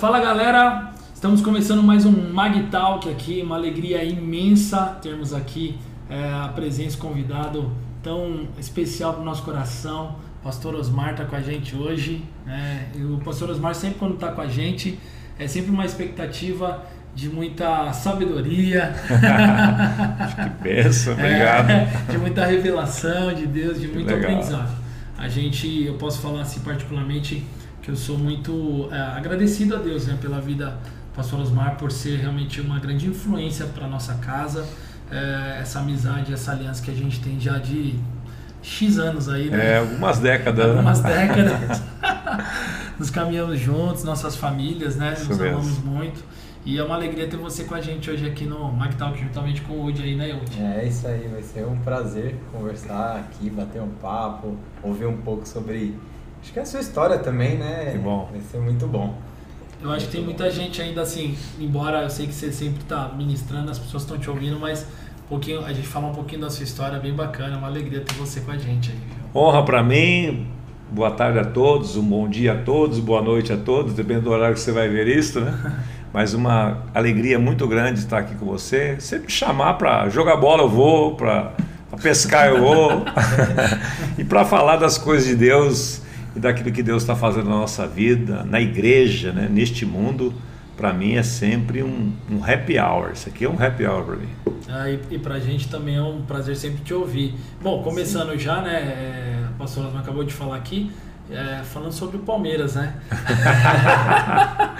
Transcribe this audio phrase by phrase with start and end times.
[0.00, 5.78] Fala galera, estamos começando mais um Mag Talk aqui, uma alegria imensa termos aqui
[6.08, 7.70] é, a presença convidado
[8.02, 10.16] tão especial para o nosso coração.
[10.40, 12.22] O pastor Osmar está com a gente hoje.
[12.46, 12.88] Né?
[12.94, 14.98] E o pastor Osmar sempre quando está com a gente
[15.38, 16.82] é sempre uma expectativa
[17.14, 18.94] de muita sabedoria.
[19.04, 21.68] que benção, obrigado.
[21.68, 24.80] É, de muita revelação de Deus, de muito aprendizado.
[25.18, 27.44] A gente, eu posso falar assim particularmente
[27.82, 31.90] que eu sou muito é, agradecido a Deus né, pela vida do pastor Osmar, por
[31.90, 34.66] ser realmente uma grande influência para nossa casa.
[35.10, 37.98] É, essa amizade, essa aliança que a gente tem já de
[38.62, 39.72] X anos aí, né?
[39.72, 40.70] É, algumas décadas.
[40.70, 41.82] Algumas décadas.
[42.98, 45.14] Nos caminhamos juntos, nossas famílias, né?
[45.14, 45.58] Isso Nos mesmo.
[45.58, 46.22] amamos muito.
[46.64, 49.72] E é uma alegria ter você com a gente hoje aqui no MacTalk, juntamente com
[49.72, 50.60] o Woody aí, né, Woody?
[50.60, 55.48] É isso aí, vai ser um prazer conversar aqui, bater um papo, ouvir um pouco
[55.48, 55.96] sobre.
[56.42, 57.90] Acho que é a sua história também, né?
[57.92, 58.28] Que bom.
[58.30, 59.14] Vai ser muito bom.
[59.82, 63.08] Eu acho que tem muita gente ainda assim, embora eu sei que você sempre está
[63.16, 64.86] ministrando, as pessoas estão te ouvindo, mas
[65.24, 68.00] um pouquinho, a gente falar um pouquinho da sua história bem bacana, é uma alegria
[68.00, 68.96] ter você com a gente aí.
[68.96, 69.42] Viu?
[69.42, 70.46] Honra para mim,
[70.90, 74.32] boa tarde a todos, um bom dia a todos, boa noite a todos, dependendo do
[74.32, 75.78] horário que você vai ver isso, né?
[76.12, 78.96] Mas uma alegria muito grande estar aqui com você.
[78.98, 81.52] Sempre chamar para jogar bola eu vou, para
[82.02, 83.04] pescar eu vou,
[84.18, 86.02] e para falar das coisas de Deus
[86.34, 89.48] e daquilo que Deus está fazendo na nossa vida, na igreja, né?
[89.50, 90.32] neste mundo,
[90.76, 93.10] para mim é sempre um, um, happy hour.
[93.12, 94.28] Isso aqui é um happy hour para mim.
[94.68, 97.34] Ah, e, e para a gente também é um prazer sempre te ouvir.
[97.60, 98.38] Bom, começando Sim.
[98.38, 98.74] já, né?
[98.74, 100.90] É, a pastora acabou de falar aqui.
[101.32, 102.94] É, falando sobre o Palmeiras, né?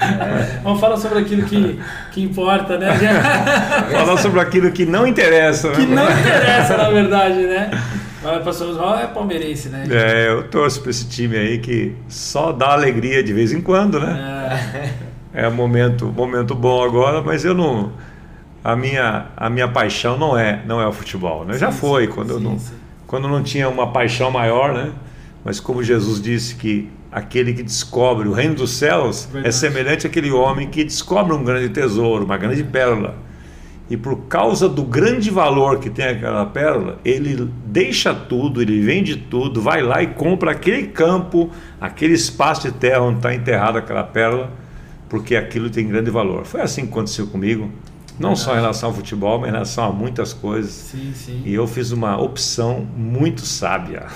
[0.03, 0.59] é.
[0.65, 1.79] Vamos falar sobre aquilo que,
[2.11, 2.89] que importa, né?
[3.93, 5.69] Falar sobre aquilo que não interessa.
[5.71, 5.77] Né?
[5.77, 7.71] Que não interessa, na verdade, né?
[8.23, 9.87] Mas pastor Oswaldo é palmeirense, né?
[9.91, 13.99] É, eu torço para esse time aí que só dá alegria de vez em quando,
[13.99, 14.93] né?
[15.33, 17.93] É, é um momento, momento bom agora, mas eu não.
[18.63, 21.55] A minha, a minha paixão não é, não é o futebol, né?
[21.55, 22.59] Sim, Já foi, sim, quando, sim, eu não,
[23.07, 24.91] quando não tinha uma paixão maior, né?
[25.43, 29.49] Mas como Jesus disse que aquele que descobre o reino dos céus é Verdade.
[29.49, 33.17] é semelhante àquele homem que descobre um grande tesouro, uma grande pérola
[33.91, 39.17] e por causa do grande valor que tem aquela pérola, ele deixa tudo, ele vende
[39.17, 44.05] tudo, vai lá e compra aquele campo, aquele espaço de terra onde está enterrada aquela
[44.05, 44.53] pérola,
[45.09, 46.45] porque aquilo tem grande valor.
[46.47, 47.69] Foi assim que aconteceu comigo.
[48.21, 50.71] Não só em relação ao futebol, mas em relação a muitas coisas.
[50.71, 51.43] Sim, sim.
[51.43, 54.07] E eu fiz uma opção muito sábia.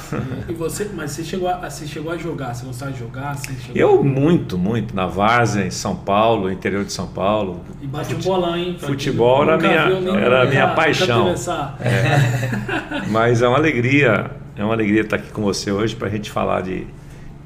[0.46, 2.54] E você, mas você chegou a, você chegou a jogar?
[2.54, 3.34] Você gostava de jogar?
[3.74, 4.94] eu muito, muito.
[4.94, 7.62] Na Várzea, em São Paulo, interior de São Paulo.
[7.80, 8.76] E bate um bolão, hein?
[8.78, 11.34] Futebol era minha, era a minha paixão.
[11.80, 13.08] É.
[13.08, 16.30] mas é uma alegria, é uma alegria estar aqui com você hoje para a gente
[16.30, 16.86] falar de,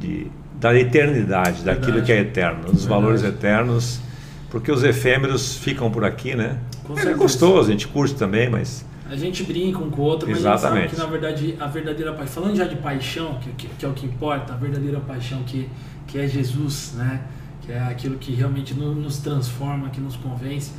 [0.00, 0.26] de
[0.58, 1.80] da eternidade, Verdade.
[1.80, 2.88] daquilo que é eterno, dos Verdade.
[2.88, 4.07] valores eternos
[4.50, 6.58] porque os efêmeros ficam por aqui, né?
[6.96, 8.84] É gostoso, a gente curte também, mas.
[9.10, 10.78] A gente brinca um com o outro, mas Exatamente.
[10.78, 13.68] a gente sabe que na verdade a verdadeira paixão, falando já de paixão, que, que,
[13.68, 15.68] que, é o que importa, a verdadeira paixão que,
[16.06, 17.22] que é Jesus, né?
[17.62, 20.72] Que é aquilo que realmente nos, nos transforma, que nos convence.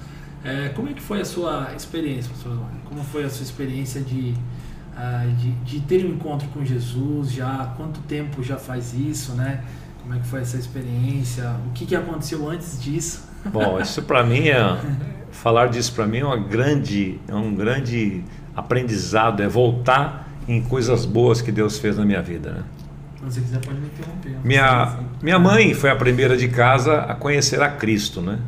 [0.43, 2.65] É, como é que foi a sua experiência, professor?
[2.85, 4.33] Como foi a sua experiência de,
[4.93, 7.31] uh, de, de ter um encontro com Jesus?
[7.31, 9.63] Já quanto tempo já faz isso, né?
[10.01, 11.55] Como é que foi essa experiência?
[11.67, 13.28] O que, que aconteceu antes disso?
[13.45, 14.79] Bom, isso para mim é
[15.31, 18.23] falar disso para mim é uma grande, é um grande
[18.55, 22.63] aprendizado, é voltar em coisas boas que Deus fez na minha vida, né?
[23.29, 24.37] Se quiser pode me interromper.
[24.43, 28.39] Minha, minha mãe foi a primeira de casa a conhecer a Cristo, né?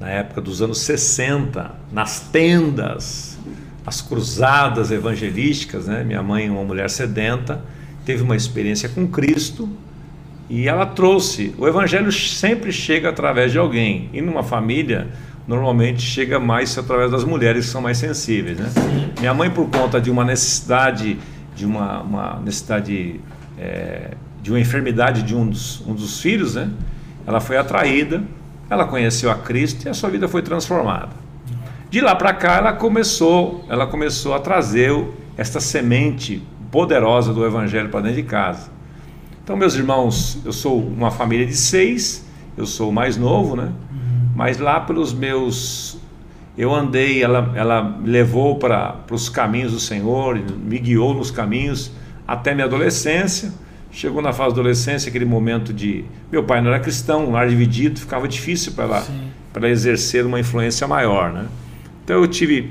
[0.00, 3.38] Na época dos anos 60, nas tendas,
[3.84, 6.02] as cruzadas evangelísticas, né?
[6.04, 7.62] Minha mãe, uma mulher sedenta,
[8.04, 9.68] teve uma experiência com Cristo
[10.48, 11.54] e ela trouxe.
[11.58, 14.10] O evangelho sempre chega através de alguém.
[14.12, 15.08] E numa família,
[15.46, 18.58] normalmente chega mais através das mulheres que são mais sensíveis.
[18.58, 18.68] Né?
[19.18, 21.18] Minha mãe, por conta de uma necessidade,
[21.54, 23.20] de uma, uma necessidade,
[23.58, 24.12] é,
[24.42, 26.70] de uma enfermidade de um dos, um dos filhos, né?
[27.26, 28.22] ela foi atraída,
[28.68, 31.24] ela conheceu a Cristo e a sua vida foi transformada.
[31.90, 34.92] De lá para cá, ela começou, ela começou a trazer
[35.36, 38.73] esta semente poderosa do evangelho para dentro de casa.
[39.44, 42.24] Então, meus irmãos, eu sou uma família de seis,
[42.56, 43.64] eu sou o mais novo, né?
[43.64, 44.30] Uhum.
[44.34, 45.98] Mas lá pelos meus.
[46.56, 51.90] Eu andei, ela, ela me levou para os caminhos do Senhor, me guiou nos caminhos
[52.26, 53.52] até minha adolescência.
[53.92, 56.06] Chegou na fase da adolescência, aquele momento de.
[56.32, 59.06] Meu pai não era cristão, um lar dividido, ficava difícil para ela,
[59.54, 61.46] ela exercer uma influência maior, né?
[62.02, 62.70] Então eu tive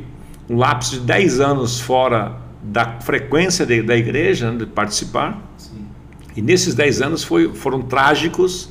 [0.49, 5.39] um lapso de 10 anos fora da frequência de, da igreja, né, de participar.
[6.35, 8.69] E nesses 10 anos foi, foram trágicos,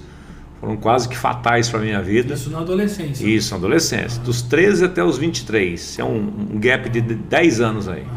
[0.61, 2.35] foram quase que fatais para a minha vida.
[2.35, 3.27] Isso na adolescência.
[3.27, 4.19] Isso, na adolescência.
[4.19, 4.25] Uhum.
[4.25, 5.99] Dos 13 até os 23.
[5.99, 8.03] É um, um gap de 10 anos aí.
[8.03, 8.09] Uhum.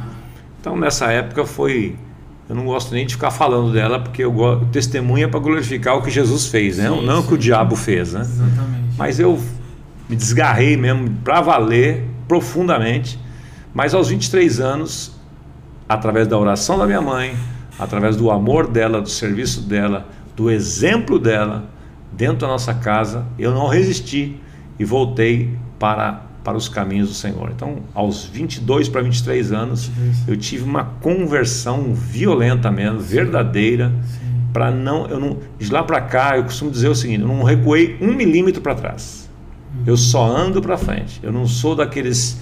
[0.59, 1.95] Então, nessa época foi.
[2.47, 6.03] Eu não gosto nem de ficar falando dela, porque eu gosto, testemunha para glorificar o
[6.03, 6.89] que Jesus fez, né?
[6.89, 7.25] Sim, não sim.
[7.25, 8.21] o que o diabo fez, né?
[8.21, 8.95] Exatamente.
[8.95, 9.41] Mas eu
[10.07, 13.19] me desgarrei mesmo para valer profundamente.
[13.73, 15.11] Mas aos 23 anos,
[15.89, 17.35] através da oração da minha mãe,
[17.77, 21.65] através do amor dela, do serviço dela, do exemplo dela
[22.11, 24.39] dentro da nossa casa, eu não resisti
[24.79, 27.49] e voltei para para os caminhos do Senhor.
[27.55, 29.89] Então, aos 22 para 23 anos,
[30.27, 33.91] eu tive uma conversão violenta mesmo, verdadeira,
[34.53, 37.43] para não, eu não, de lá para cá, eu costumo dizer o seguinte: eu não
[37.43, 39.27] recuei um milímetro para trás.
[39.85, 41.19] Eu só ando para frente.
[41.21, 42.39] Eu não sou daqueles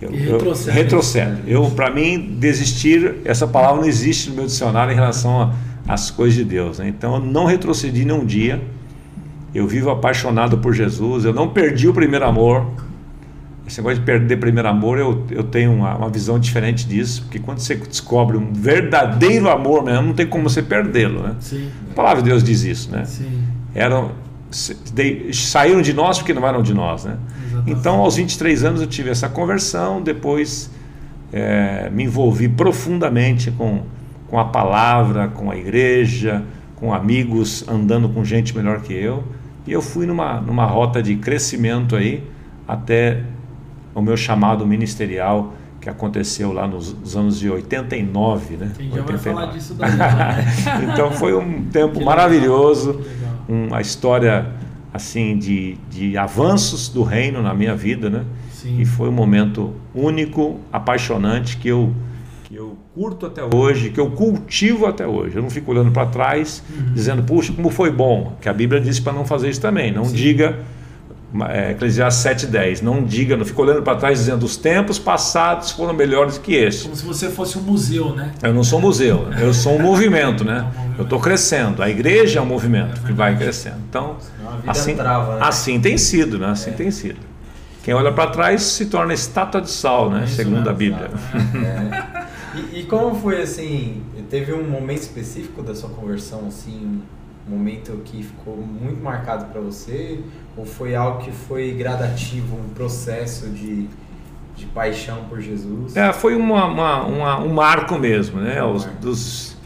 [0.00, 0.68] eu, retrocede.
[0.68, 1.38] Eu, retrocedo.
[1.46, 5.54] Eu, para mim, desistir, essa palavra não existe no meu dicionário em relação
[5.88, 6.78] às coisas de Deus.
[6.78, 6.88] Né?
[6.88, 8.60] Então, eu não retrocedi nem um dia.
[9.54, 11.24] Eu vivo apaixonado por Jesus.
[11.24, 12.66] Eu não perdi o primeiro amor.
[13.66, 17.40] Esse negócio de perder primeiro amor, eu, eu tenho uma, uma visão diferente disso, porque
[17.40, 21.20] quando você descobre um verdadeiro amor mesmo, não tem como você perdê-lo.
[21.20, 21.34] Né?
[21.40, 21.68] Sim.
[21.90, 22.92] A palavra de Deus diz isso.
[22.92, 23.04] Né?
[23.04, 23.42] Sim.
[23.74, 24.12] Eram,
[25.32, 27.06] saíram de nós porque não eram de nós.
[27.06, 27.16] Né?
[27.66, 30.70] Então, aos 23 anos, eu tive essa conversão, depois
[31.32, 33.82] é, me envolvi profundamente com,
[34.28, 36.44] com a palavra, com a igreja,
[36.76, 39.24] com amigos, andando com gente melhor que eu.
[39.66, 42.22] E eu fui numa, numa rota de crescimento aí,
[42.68, 43.22] até
[43.94, 48.72] o meu chamado ministerial, que aconteceu lá nos, nos anos de 89, né?
[48.76, 49.12] Quem já 89.
[49.12, 49.96] vai falar disso daí.
[49.96, 50.44] Né?
[50.92, 53.66] então foi um tempo que maravilhoso, legal.
[53.68, 54.46] uma história
[54.96, 58.24] assim de, de avanços do reino na minha vida, né?
[58.50, 58.80] Sim.
[58.80, 61.94] E foi um momento único, apaixonante que eu
[62.44, 65.34] que eu curto até hoje, que eu cultivo até hoje.
[65.34, 66.92] Eu não fico olhando para trás uhum.
[66.94, 68.36] dizendo, puxa, como foi bom.
[68.40, 69.92] Que a Bíblia diz para não fazer isso também.
[69.92, 70.14] Não Sim.
[70.14, 70.60] diga
[71.48, 72.82] é, Eclesiastes 7,10.
[72.82, 76.84] Não diga, não fica olhando para trás dizendo os tempos passados foram melhores que este.
[76.84, 78.32] Como se você fosse um museu, né?
[78.42, 80.66] Eu não sou um museu, eu sou um movimento, né?
[80.98, 81.82] Eu estou crescendo.
[81.82, 83.78] A igreja é um movimento que vai crescendo.
[83.88, 84.16] Então,
[84.66, 85.04] assim, né?
[85.40, 86.48] assim tem sido, né?
[86.48, 86.74] Assim é.
[86.74, 87.18] tem sido.
[87.82, 90.24] Quem olha para trás se torna estátua de sal, né?
[90.24, 91.08] Isso Segundo a Bíblia.
[91.54, 92.26] É.
[92.56, 94.02] E, e como foi assim?
[94.30, 97.02] Teve um momento específico da sua conversão, assim,
[97.48, 100.20] momento que ficou muito marcado para você?
[100.56, 103.88] Ou foi algo que foi gradativo, um processo de,
[104.56, 105.96] de paixão por Jesus?
[105.96, 108.62] É, foi uma, uma, uma um marco mesmo, né?
[108.64, 109.56] Um Os, dos,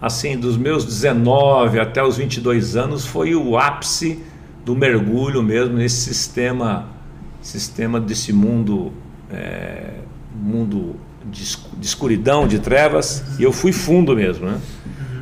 [0.00, 4.22] assim, dos meus 19 até os 22 anos foi o ápice
[4.64, 6.88] do mergulho mesmo nesse sistema,
[7.40, 8.92] sistema desse mundo,
[9.30, 9.94] é,
[10.34, 14.60] mundo de, de escuridão, de trevas, e eu fui fundo mesmo, né?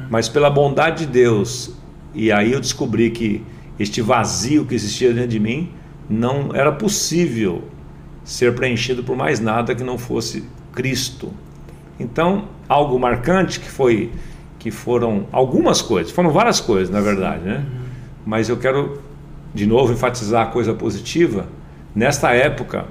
[0.08, 1.75] Mas pela bondade de Deus,
[2.16, 3.44] e aí eu descobri que
[3.78, 5.68] este vazio que existia dentro de mim
[6.08, 7.64] não era possível
[8.24, 10.42] ser preenchido por mais nada que não fosse
[10.72, 11.30] Cristo.
[12.00, 14.10] Então, algo marcante que foi
[14.58, 17.66] que foram algumas coisas, foram várias coisas, na verdade, né?
[18.24, 19.02] Mas eu quero
[19.54, 21.46] de novo enfatizar a coisa positiva.
[21.94, 22.86] Nesta época,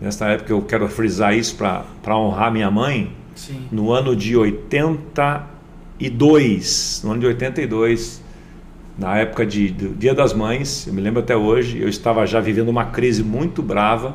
[0.00, 3.10] nesta época eu quero frisar isso para honrar minha mãe.
[3.34, 3.66] Sim.
[3.70, 8.21] No ano de 82, no ano de 82,
[8.98, 12.40] na época de, do Dia das Mães, eu me lembro até hoje, eu estava já
[12.40, 14.14] vivendo uma crise muito brava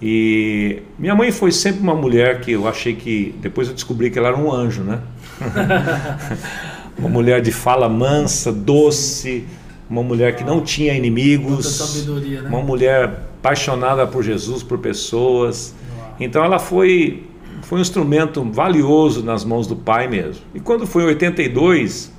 [0.00, 4.18] e minha mãe foi sempre uma mulher que eu achei que depois eu descobri que
[4.18, 5.00] ela era um anjo, né?
[6.98, 9.44] uma mulher de fala mansa, doce,
[9.88, 12.48] uma mulher que não tinha inimigos, né?
[12.48, 13.04] uma mulher
[13.38, 15.74] apaixonada por Jesus, por pessoas.
[16.20, 17.24] Então ela foi
[17.62, 20.42] foi um instrumento valioso nas mãos do pai mesmo.
[20.54, 22.12] E quando foi em 82,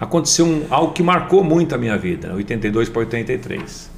[0.00, 3.90] aconteceu um, algo que marcou muito a minha vida, 82 para 83.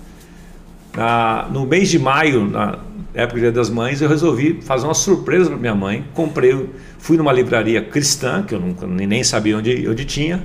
[0.96, 2.78] Na, no mês de maio, na
[3.14, 6.04] época do Dia das Mães, eu resolvi fazer uma surpresa para minha mãe.
[6.14, 10.42] Comprei, fui numa livraria cristã, que eu nunca, nem sabia onde, onde tinha,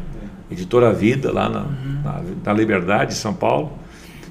[0.52, 2.02] Editora Vida, lá na, uhum.
[2.04, 3.74] na, na Liberdade, São Paulo.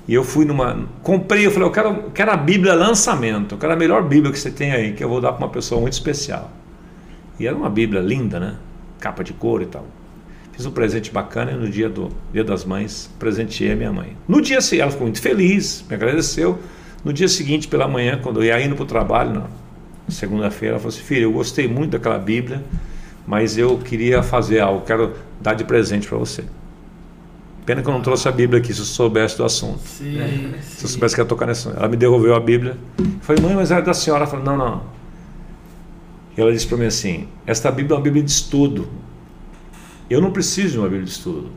[0.07, 0.87] E eu fui numa.
[1.02, 4.38] Comprei, eu falei, eu quero, quero a Bíblia lançamento, eu quero a melhor Bíblia que
[4.38, 6.50] você tem aí, que eu vou dar para uma pessoa muito especial.
[7.38, 8.57] E era uma Bíblia linda, né?
[8.99, 9.87] Capa de couro e tal.
[10.52, 14.16] Fiz um presente bacana e no dia do Dia das Mães presenteei a minha mãe.
[14.28, 16.59] No dia seguinte, ela ficou muito feliz, me agradeceu.
[17.04, 19.47] No dia seguinte, pela manhã, quando eu ia indo para o trabalho, na
[20.09, 22.62] segunda-feira, ela falou assim: Filho, eu gostei muito daquela Bíblia,
[23.26, 26.44] mas eu queria fazer algo, quero dar de presente para você.
[27.64, 29.80] Pena que eu não trouxe a Bíblia aqui, se eu soubesse do assunto.
[29.85, 30.61] Sim, é.
[30.61, 31.68] Se eu soubesse que ia tocar nesse.
[31.68, 32.76] Ela me devolveu a Bíblia.
[32.99, 34.25] Eu falei, mãe, mas era da senhora.
[34.25, 34.82] Ela falou, não, não.
[36.37, 38.88] E ela disse para mim assim: esta Bíblia é uma Bíblia de estudo.
[40.09, 41.50] Eu não preciso de uma Bíblia de estudo.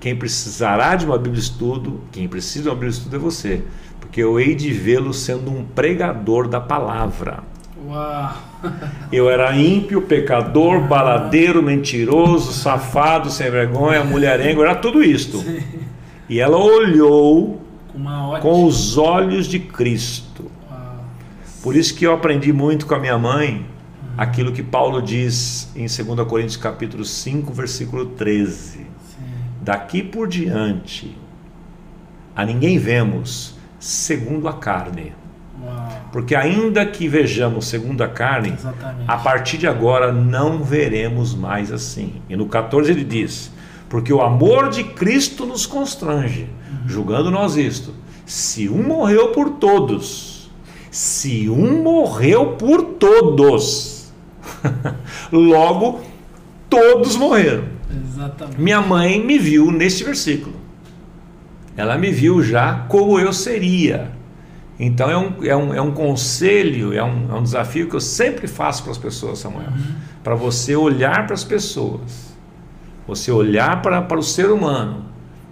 [0.00, 3.18] quem precisará de uma Bíblia de estudo, quem precisa de uma Bíblia de estudo é
[3.18, 3.62] você,
[4.00, 7.44] porque eu hei de vê-lo sendo um pregador da palavra.
[7.86, 8.34] Uau.
[9.10, 15.38] Eu era ímpio, pecador, baladeiro, mentiroso, safado, sem vergonha, mulherengo, era tudo isto.
[15.38, 15.62] Sim.
[16.28, 17.60] E ela olhou
[18.40, 20.50] com, os olhos de Cristo.
[20.70, 21.04] Uau.
[21.62, 23.66] Por isso que eu aprendi muito com a minha mãe
[24.16, 28.78] aquilo que Paulo diz em 2 Coríntios capítulo 5, versículo 13.
[28.78, 28.86] Sim.
[29.60, 31.16] Daqui por diante
[32.34, 35.12] a ninguém vemos segundo a carne.
[36.10, 39.04] Porque ainda que vejamos segundo a carne, Exatamente.
[39.06, 42.14] a partir de agora não veremos mais assim.
[42.28, 43.50] E no 14 ele diz:
[43.88, 46.88] Porque o amor de Cristo nos constrange, uhum.
[46.88, 47.94] julgando nós isto.
[48.26, 50.50] Se um morreu por todos,
[50.90, 53.91] se um morreu por todos,
[55.32, 56.00] logo
[56.68, 57.64] todos morreram.
[57.90, 58.60] Exatamente.
[58.60, 60.56] Minha mãe me viu neste versículo.
[61.76, 64.12] Ela me viu já como eu seria
[64.84, 68.00] então é um, é um, é um conselho, é um, é um desafio que eu
[68.00, 69.68] sempre faço para as pessoas, Samuel.
[69.68, 69.94] Uhum.
[70.24, 72.34] Para você olhar para as pessoas,
[73.06, 75.04] você olhar para, para o ser humano,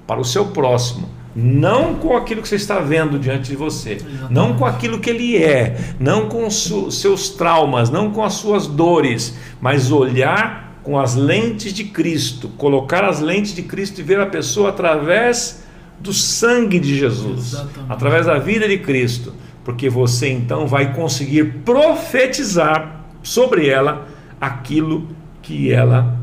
[0.04, 4.32] para o seu próximo, não com aquilo que você está vendo diante de você, Exatamente.
[4.32, 8.66] não com aquilo que ele é, não com os seus traumas, não com as suas
[8.66, 14.18] dores, mas olhar com as lentes de Cristo, colocar as lentes de Cristo e ver
[14.18, 15.62] a pessoa através
[16.00, 17.92] do sangue de Jesus, Exatamente.
[17.92, 19.34] através da vida de Cristo,
[19.64, 24.08] porque você então vai conseguir profetizar sobre ela
[24.40, 25.06] aquilo
[25.42, 26.18] que ela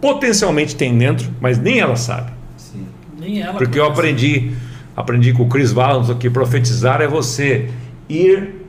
[0.00, 2.30] potencialmente tem dentro, mas nem ela sabe.
[3.24, 4.52] Nem ela porque eu aprendi,
[4.96, 7.70] aprendi com o Chris Valens que profetizar é você
[8.08, 8.64] ir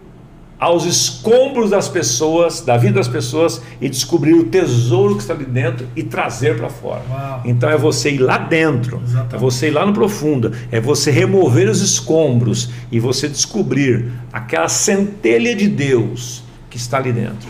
[0.58, 5.46] aos escombros das pessoas, da vida das pessoas e descobrir o tesouro que está ali
[5.46, 7.02] dentro e trazer para fora.
[7.10, 7.42] Uau.
[7.44, 9.36] Então é você ir lá dentro, Exatamente.
[9.36, 14.70] é você ir lá no profundo, é você remover os escombros e você descobrir aquela
[14.70, 17.50] centelha de Deus que está ali dentro.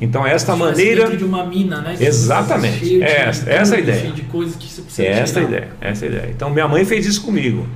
[0.00, 1.96] Então esta maneira dentro de uma mina, né?
[2.00, 3.02] Exatamente.
[3.02, 4.12] É essa, essa é a ideia.
[4.12, 5.68] De coisas que você precisa é essa a ideia.
[5.80, 6.30] Essa a ideia.
[6.30, 7.66] Então minha mãe fez isso comigo.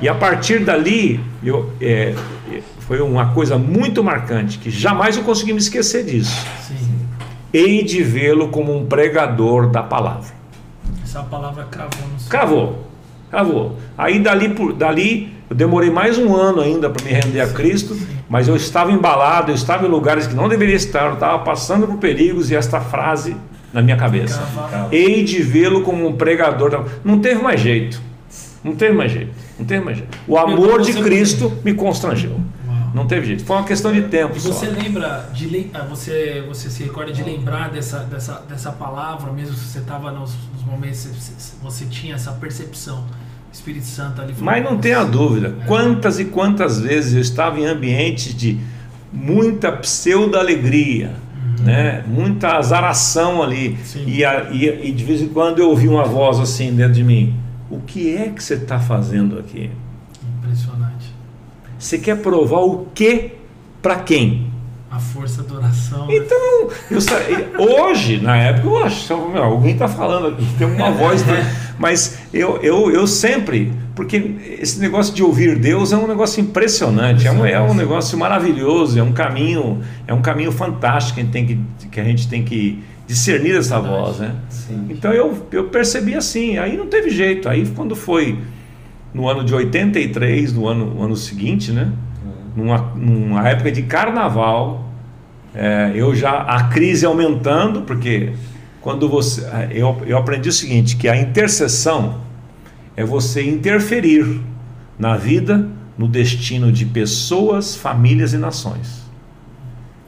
[0.00, 2.14] E a partir dali eu é,
[2.80, 6.44] foi uma coisa muito marcante, que jamais eu consegui me esquecer disso.
[6.66, 6.76] Sim.
[7.54, 10.32] Hei de vê-lo como um pregador da palavra.
[11.02, 12.86] Essa palavra cravou no Cravou,
[13.30, 13.78] cravou.
[13.96, 17.94] Aí dali, por, dali eu demorei mais um ano ainda para me render a Cristo,
[18.26, 21.86] mas eu estava embalado, eu estava em lugares que não deveria estar, eu estava passando
[21.86, 23.36] por perigos e esta frase
[23.70, 24.42] na minha cabeça.
[24.90, 26.86] Hei de vê-lo como um pregador.
[27.04, 28.00] Não teve mais jeito.
[28.64, 29.30] Não teve mais jeito.
[29.58, 30.16] Não teve mais jeito.
[30.26, 32.40] O amor de Cristo me constrangeu.
[32.94, 33.44] Não teve jeito.
[33.44, 34.34] Foi uma questão de tempo.
[34.34, 34.72] E você só.
[34.72, 39.66] lembra de ah, você você se recorda de lembrar dessa dessa, dessa palavra mesmo se
[39.66, 41.10] você estava nos, nos, momentos
[41.62, 43.04] você tinha essa percepção
[43.52, 44.34] Espírito Santo ali.
[44.38, 45.54] Mas não tenha dúvida.
[45.66, 48.58] Quantas e quantas vezes eu estava em ambientes de
[49.12, 51.14] muita pseudo alegria.
[51.58, 51.64] Uhum.
[51.64, 52.02] Né?
[52.06, 56.40] Muita azaração ali e, a, e, e de vez em quando eu ouvi uma voz
[56.40, 57.34] assim dentro de mim:
[57.70, 59.70] O que é que você está fazendo aqui?
[60.38, 61.12] Impressionante.
[61.78, 63.32] Você quer provar o que
[63.82, 64.51] para quem?
[64.92, 66.06] A força da oração.
[66.06, 66.16] Né?
[66.16, 67.00] Então, eu,
[67.58, 71.24] hoje, na época, eu acho, meu, alguém está falando aqui, tem uma voz.
[71.78, 77.26] mas eu, eu, eu sempre, porque esse negócio de ouvir Deus é um negócio impressionante,
[77.26, 81.24] é um, é um negócio maravilhoso, é um caminho, é um caminho fantástico que a
[81.24, 84.18] gente tem que, que, a gente tem que discernir essa voz.
[84.18, 84.34] Né?
[84.90, 87.48] Então eu, eu percebi assim, aí não teve jeito.
[87.48, 88.38] Aí quando foi
[89.14, 91.90] no ano de 83, no ano, no ano seguinte, né?
[92.54, 94.90] Numa, numa época de carnaval,
[95.54, 98.32] é, eu já a crise aumentando, porque
[98.80, 102.20] quando você eu, eu aprendi o seguinte, que a intercessão
[102.96, 104.40] é você interferir
[104.98, 109.02] na vida, no destino de pessoas, famílias e nações.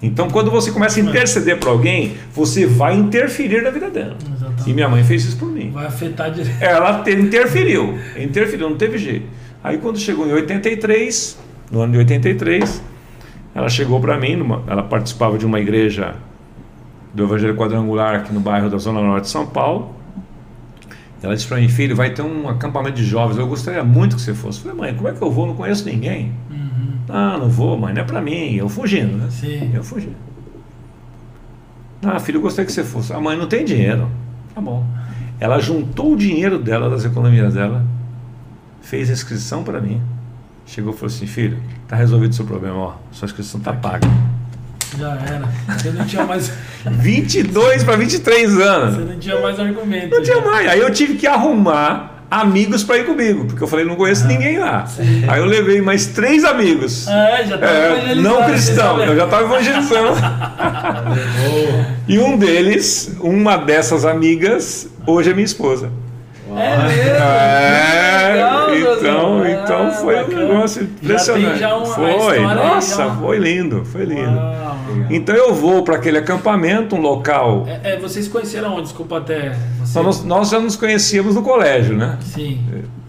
[0.03, 4.17] Então, quando você começa a interceder para alguém, você vai interferir na vida dela.
[4.21, 4.69] Exatamente.
[4.69, 5.71] E minha mãe fez isso por mim.
[5.71, 6.63] Vai afetar direto.
[6.63, 9.27] Ela interferiu, interferiu, não teve jeito.
[9.63, 11.39] Aí, quando chegou em 83,
[11.75, 12.83] no ano de 83,
[13.53, 16.15] ela chegou para mim, numa, ela participava de uma igreja
[17.13, 19.93] do Evangelho Quadrangular aqui no bairro da Zona Norte de São Paulo.
[21.21, 24.23] Ela disse para mim, filho, vai ter um acampamento de jovens, eu gostaria muito que
[24.23, 24.59] você fosse.
[24.59, 25.47] Eu falei, mãe, como é que eu vou?
[25.47, 26.33] Não conheço ninguém.
[27.09, 28.55] Ah, não vou, mãe, não é para mim.
[28.55, 29.27] Eu fugindo, né?
[29.31, 29.73] Sim.
[29.75, 30.17] Eu fugindo.
[32.05, 33.13] Ah, filho, eu gostaria que você fosse.
[33.13, 34.09] A mãe não tem dinheiro.
[34.55, 34.87] Tá bom.
[35.41, 37.85] Ela juntou o dinheiro dela, das economias dela,
[38.81, 40.01] fez a inscrição para mim.
[40.67, 42.95] Chegou e falou assim: filho, tá resolvido o seu problema, ó.
[43.13, 44.09] Sua inscrição tá paga.
[44.99, 45.49] Já era.
[45.77, 46.53] Você não tinha mais.
[46.87, 48.95] 22 para 23 anos.
[48.97, 50.11] Você não tinha mais argumento.
[50.11, 50.33] Não já.
[50.33, 50.69] tinha mais.
[50.69, 54.29] Aí eu tive que arrumar amigos para ir comigo, porque eu falei, não conheço ah,
[54.29, 54.87] ninguém lá.
[54.87, 55.25] Sim.
[55.29, 57.07] Aí eu levei mais três amigos.
[57.07, 60.19] É, já é, Não cristão, eu já estava evangelizando.
[62.09, 65.91] e um deles, uma dessas amigas, hoje é minha esposa.
[66.59, 67.15] É mesmo?
[68.15, 71.59] É, legal, então, então foi um negócio impressionante.
[71.59, 73.15] Já um, foi, nossa, já...
[73.17, 74.37] foi lindo, foi lindo.
[74.37, 74.77] Uau.
[75.11, 77.65] Então eu vou para aquele acampamento, um local.
[77.67, 78.83] É, é, vocês conheceram onde?
[78.83, 79.57] Desculpa até.
[79.81, 80.01] Você...
[80.01, 82.19] Nós, nós, já nos conhecíamos no colégio, né?
[82.21, 82.61] Sim.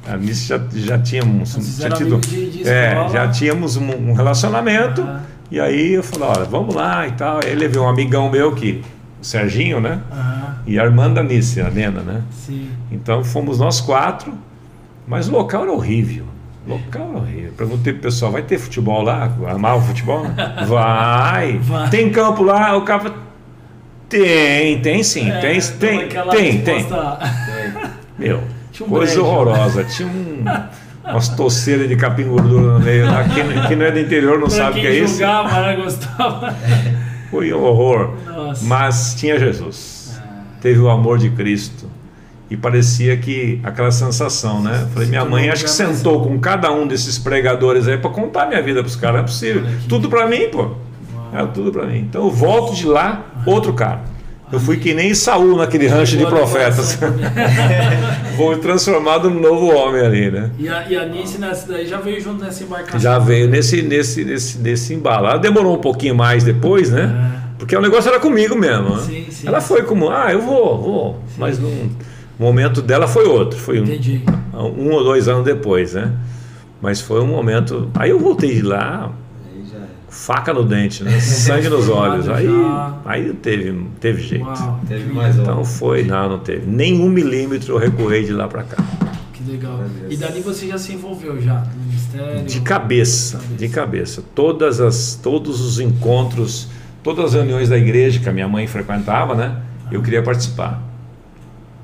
[0.08, 1.54] A Nice já, já tínhamos.
[1.80, 5.02] Já, tido, de, de é, já tínhamos um, um relacionamento.
[5.02, 5.22] Ah.
[5.50, 7.40] E aí eu falei, olha, vamos lá e tal.
[7.44, 8.84] Aí levei um amigão meu que,
[9.26, 10.02] Serginho, né?
[10.12, 10.54] Ah.
[10.68, 12.22] E a irmã da Nice, a Nena, né?
[12.30, 12.70] Sim.
[12.92, 14.32] Então fomos nós quatro,
[15.08, 16.26] mas o local era horrível.
[16.68, 17.52] Local horrível.
[17.58, 19.32] Perguntei pro pessoal, vai ter futebol lá?
[19.48, 20.28] Amava o futebol?
[20.68, 21.58] Vai.
[21.58, 21.90] vai.
[21.90, 22.78] Tem campo lá?
[22.78, 23.14] O cara
[24.08, 26.88] tem, tem sim, é, tem, tem, tem, tem,
[28.20, 28.44] Meu,
[28.82, 29.26] um coisa brejo.
[29.26, 29.84] horrorosa.
[29.86, 30.44] Tinha um,
[31.04, 33.24] umas toceiras de capim gordura no meio lá.
[33.24, 35.18] Quem, quem não é do interior não pra sabe o que é isso.
[35.18, 36.56] Jogava, né, gostava.
[37.36, 38.12] Foi um horror.
[38.26, 38.66] Nossa.
[38.66, 40.18] Mas tinha Jesus.
[40.18, 40.44] Ah.
[40.62, 41.86] Teve o amor de Cristo
[42.50, 44.88] e parecia que aquela sensação, né?
[44.94, 48.62] Falei, minha mãe acho que sentou com cada um desses pregadores aí para contar minha
[48.62, 49.64] vida para os caras, não é possível.
[49.90, 50.72] Tudo para mim, pô.
[51.34, 51.98] É tudo para mim.
[51.98, 54.02] Então eu volto de lá, outro cara.
[54.52, 57.00] Eu fui que nem Saul naquele rancho de profetas.
[58.38, 60.52] Vou transformado num novo homem ali, né?
[60.60, 63.00] E a, e a Nice nessa daí já veio junto nessa embarcação?
[63.00, 65.28] Já veio nesse, nesse, nesse, nesse embalo.
[65.28, 67.42] Ela demorou um pouquinho mais depois, né?
[67.42, 67.46] É.
[67.58, 68.96] Porque o negócio era comigo mesmo.
[68.96, 69.02] Né?
[69.02, 71.14] Sim, sim, Ela foi como, ah, eu vou, vou.
[71.28, 71.36] Sim.
[71.38, 71.72] Mas não
[72.38, 73.86] o momento dela foi outro, foi um,
[74.54, 76.12] um, ou dois anos depois, né?
[76.82, 77.90] Mas foi um momento.
[77.96, 79.12] Aí eu voltei de lá,
[80.16, 81.20] faca no dente, né?
[81.20, 82.30] Sangue nos olhos.
[82.30, 82.48] Aí,
[83.06, 84.46] aí teve, teve jeito.
[84.46, 86.66] Uau, teve mais então foi, não, não teve.
[86.66, 88.84] Nem um milímetro eu recuei de lá para cá.
[89.34, 89.84] Que legal.
[90.10, 92.46] E dali você já se envolveu já no ministério?
[92.46, 94.24] De cabeça, de cabeça.
[94.34, 96.70] Todas as, todos os encontros,
[97.04, 99.58] todas as reuniões da igreja que a minha mãe frequentava, né?
[99.92, 100.82] Eu queria participar.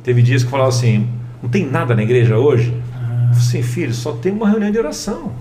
[0.04, 1.08] Teve dias que falava assim:
[1.44, 2.74] não tem nada na igreja hoje?
[2.96, 3.28] Ah.
[3.28, 5.34] Eu falei assim, filho, só tem uma reunião de oração.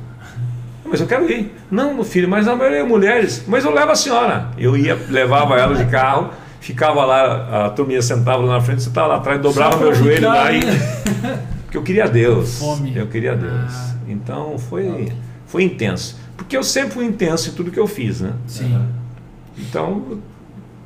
[0.90, 1.54] Mas eu quero ir.
[1.70, 3.44] Não, meu filho, mas a maioria é mulheres.
[3.46, 4.50] Mas eu levo a senhora.
[4.58, 8.88] Eu ia, levava ela de carro, ficava lá, a turminha sentava lá na frente, você
[8.88, 10.60] estava lá atrás, dobrava meu joelho lá e.
[11.64, 12.58] Porque eu queria Deus.
[12.58, 12.92] Fome.
[12.96, 13.72] Eu queria Deus.
[13.72, 13.94] Ah.
[14.08, 15.12] Então foi,
[15.46, 16.18] foi intenso.
[16.36, 18.32] Porque eu sempre fui intenso em tudo que eu fiz, né?
[18.48, 18.84] Sim.
[19.56, 20.18] Então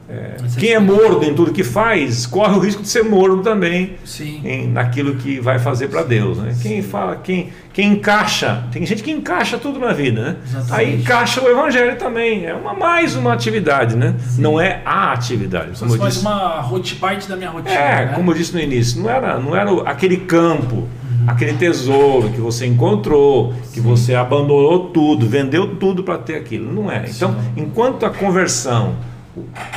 [0.07, 3.97] é, quem é mordo em tudo que faz, corre o risco de ser mordo também
[4.21, 6.37] em, naquilo que vai fazer para Deus.
[6.37, 6.55] Né?
[6.61, 10.37] Quem fala, quem, quem encaixa, tem gente que encaixa tudo na vida, né?
[10.71, 12.45] Aí encaixa o evangelho também.
[12.45, 14.15] É uma mais uma atividade, né?
[14.19, 14.43] Sim.
[14.43, 15.79] Não é a atividade.
[15.79, 16.27] Como Você faz disse.
[16.27, 17.75] uma parte da minha rotina.
[17.75, 18.13] É, né?
[18.15, 21.25] como eu disse no início, não era, não era aquele campo, uhum.
[21.27, 23.81] aquele tesouro que você encontrou, que Sim.
[23.81, 26.71] você abandonou tudo, vendeu tudo para ter aquilo.
[26.71, 27.07] Não é.
[27.09, 28.97] Então, enquanto a conversão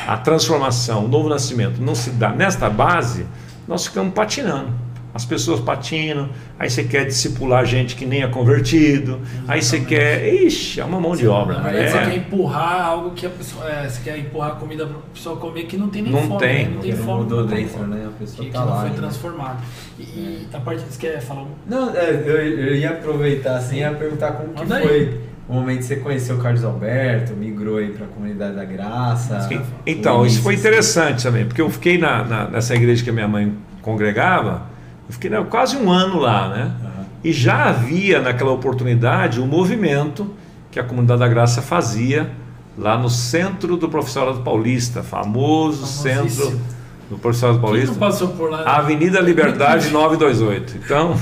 [0.06, 3.26] a transformação, o novo nascimento não se dá nesta base,
[3.66, 4.88] nós ficamos patinando.
[5.12, 9.50] As pessoas patinam, aí você quer discipular gente que nem é convertido, Exatamente.
[9.50, 10.34] aí você quer.
[10.34, 11.60] Ixi, é uma mão de obra.
[11.64, 11.88] Aí é.
[11.88, 13.68] você quer empurrar algo que a pessoa.
[13.68, 16.38] É, você quer empurrar comida para a pessoa comer que não tem nem não fome.
[16.38, 16.66] Tem.
[16.66, 16.74] Né?
[16.74, 17.22] Não tem fome.
[17.22, 18.06] Mudou dentro, né?
[18.06, 18.96] A pessoa que, tá que lá, não foi né?
[18.96, 19.58] transformado.
[19.98, 21.46] E, e a parte que você quer falar?
[21.66, 25.84] Não, é, eu, eu ia aproveitar assim, ia perguntar como que foi o momento que
[25.84, 29.48] você conheceu o Carlos Alberto, migrou aí para a comunidade da Graça.
[29.86, 33.26] Então, isso foi interessante também, porque eu fiquei na, na, nessa igreja que a minha
[33.26, 34.66] mãe congregava,
[35.08, 36.72] eu fiquei né, quase um ano lá, né?
[36.82, 37.04] Uhum.
[37.24, 40.34] E já havia naquela oportunidade um movimento
[40.70, 42.30] que a comunidade da Graça fazia
[42.76, 46.60] lá no centro do Professorado Paulista, famoso centro
[47.08, 47.86] do Professorado Paulista.
[47.88, 48.64] Quem não passou por lá?
[48.64, 50.76] Avenida Liberdade 928.
[50.84, 51.14] Então,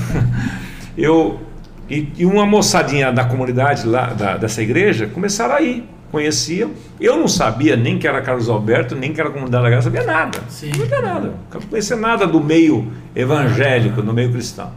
[0.97, 1.46] eu
[1.89, 6.71] e, e, uma moçadinha da comunidade lá, da, dessa igreja começaram a ir, conheciam.
[6.99, 9.89] Eu não sabia nem que era Carlos Alberto, nem que era a comunidade da graça,
[9.89, 10.39] não sabia nada.
[10.49, 10.69] Sim.
[10.69, 11.33] Não sabia nada.
[11.53, 14.71] Não conhecia nada do meio evangélico, do meio cristão.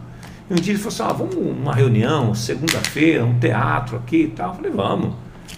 [0.49, 4.27] E um dia ele falou assim: ah, vamos uma reunião, segunda-feira, um teatro aqui e
[4.27, 4.49] tal.
[4.49, 5.13] Eu falei, vamos.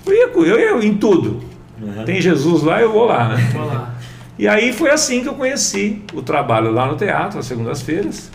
[0.06, 1.44] Eu ia, eu ia em tudo.
[1.82, 2.06] Uhum.
[2.06, 3.50] Tem Jesus lá, eu vou lá, né?
[3.54, 3.94] Vou lá.
[4.38, 8.32] E aí foi assim que eu conheci o trabalho lá no teatro, às segundas-feiras.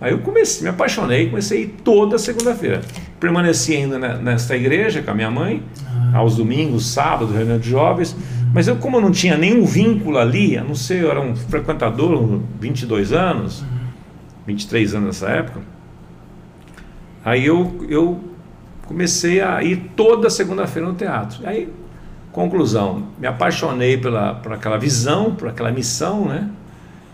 [0.00, 2.82] Aí eu comecei, me apaixonei, comecei a ir toda segunda-feira.
[3.18, 6.18] Permaneci ainda nesta igreja com a minha mãe, ah.
[6.18, 8.14] aos domingos, sábados, reunião de jovens.
[8.52, 11.34] Mas eu, como eu não tinha nenhum vínculo ali, a não ser, eu era um
[11.34, 13.64] frequentador, 22 anos,
[14.46, 15.60] 23 anos nessa época.
[17.24, 18.20] Aí eu, eu
[18.86, 21.40] comecei a ir toda segunda-feira no teatro.
[21.46, 21.72] Aí,
[22.30, 26.48] conclusão, me apaixonei pela, por aquela visão, por aquela missão, né?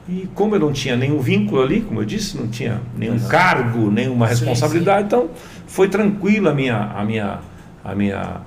[0.09, 3.91] E como eu não tinha nenhum vínculo ali, como eu disse, não tinha nenhum cargo,
[3.91, 5.25] nenhuma responsabilidade, sim, sim.
[5.25, 5.31] então
[5.67, 7.39] foi tranquila a minha, a minha,
[7.85, 8.41] a minha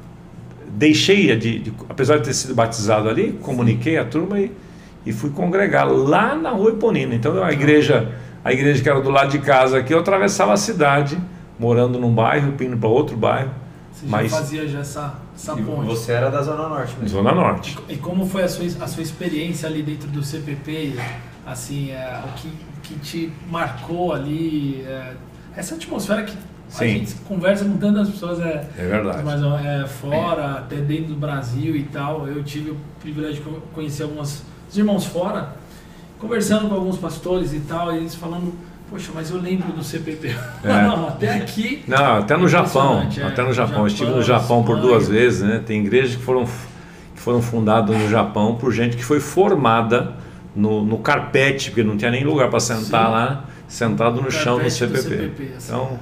[0.67, 4.51] deixei de, de, apesar de ter sido batizado ali, comuniquei a turma e,
[5.05, 7.15] e fui congregar lá na Rua Iponina.
[7.15, 8.11] Então a igreja,
[8.43, 11.17] a igreja que era do lado de casa aqui, eu atravessava a cidade,
[11.57, 13.51] morando num bairro, indo para outro bairro.
[13.93, 14.29] Você mas...
[14.29, 15.85] já fazia já essa, essa ponte.
[15.85, 17.17] Você era da Zona Norte mesmo.
[17.17, 17.77] Zona Norte.
[17.87, 20.95] E, e, como foi a sua, a sua experiência ali dentro do CPP?
[21.45, 22.51] Assim, é, o que,
[22.83, 24.83] que te marcou ali?
[24.87, 25.13] É,
[25.55, 26.35] essa atmosfera que
[26.67, 26.83] Sim.
[26.83, 29.23] a gente conversa com tantas pessoas é, é verdade.
[29.23, 30.57] Mas é, fora, é.
[30.59, 32.27] até dentro do Brasil e tal.
[32.27, 34.43] Eu tive o privilégio de conhecer alguns
[34.75, 35.55] irmãos fora,
[36.19, 38.53] conversando com alguns pastores e tal, e eles falando
[38.89, 40.35] Poxa, mas eu lembro do CPP.
[40.63, 40.67] É.
[40.87, 41.83] Não, até aqui.
[41.87, 43.01] Não, até no Japão.
[43.17, 43.23] É.
[43.23, 43.53] Até no Japão.
[43.53, 43.87] Japão.
[43.87, 45.61] Estive no Japão por duas vezes, né?
[45.65, 50.13] Tem igrejas que foram, que foram fundadas no Japão por gente que foi formada
[50.55, 53.11] no, no carpete, porque não tinha nem lugar para sentar Sim.
[53.11, 55.01] lá, sentado no, chão do CPP.
[55.01, 55.67] CPP assim.
[55.67, 55.99] Então,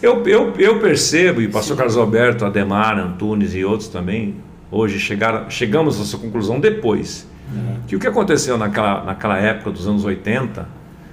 [0.00, 1.78] eu, eu, eu percebo, e pastor Sim.
[1.78, 4.36] Carlos Alberto, Ademar, Antunes e outros também,
[4.70, 7.26] hoje chegaram, chegamos a essa conclusão depois.
[7.52, 7.78] Uhum.
[7.86, 10.68] Que o que aconteceu naquela, naquela época dos anos 80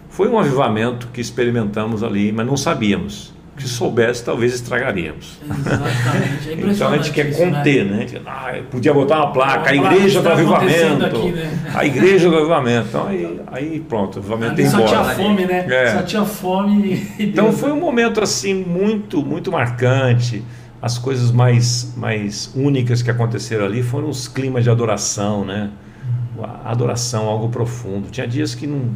[0.09, 3.34] foi um avivamento que experimentamos ali, mas não sabíamos.
[3.57, 5.39] Se soubesse, talvez estragaríamos.
[5.43, 6.49] Exatamente.
[6.49, 8.05] É então a gente quer isso, conter, né?
[8.05, 8.21] né?
[8.25, 11.05] Ah, podia botar uma placa, a igreja do avivamento.
[11.05, 11.71] Aqui, né?
[11.73, 12.87] A igreja do avivamento.
[12.89, 14.87] Então aí, aí pronto, o avivamento tem embora.
[14.87, 15.65] Só tinha fome, né?
[15.69, 15.93] É.
[15.93, 17.07] Só tinha fome.
[17.17, 20.43] então foi um momento assim muito, muito marcante.
[20.81, 25.69] As coisas mais, mais únicas que aconteceram ali foram os climas de adoração, né?
[26.43, 28.09] A adoração, algo profundo.
[28.11, 28.91] Tinha dias que não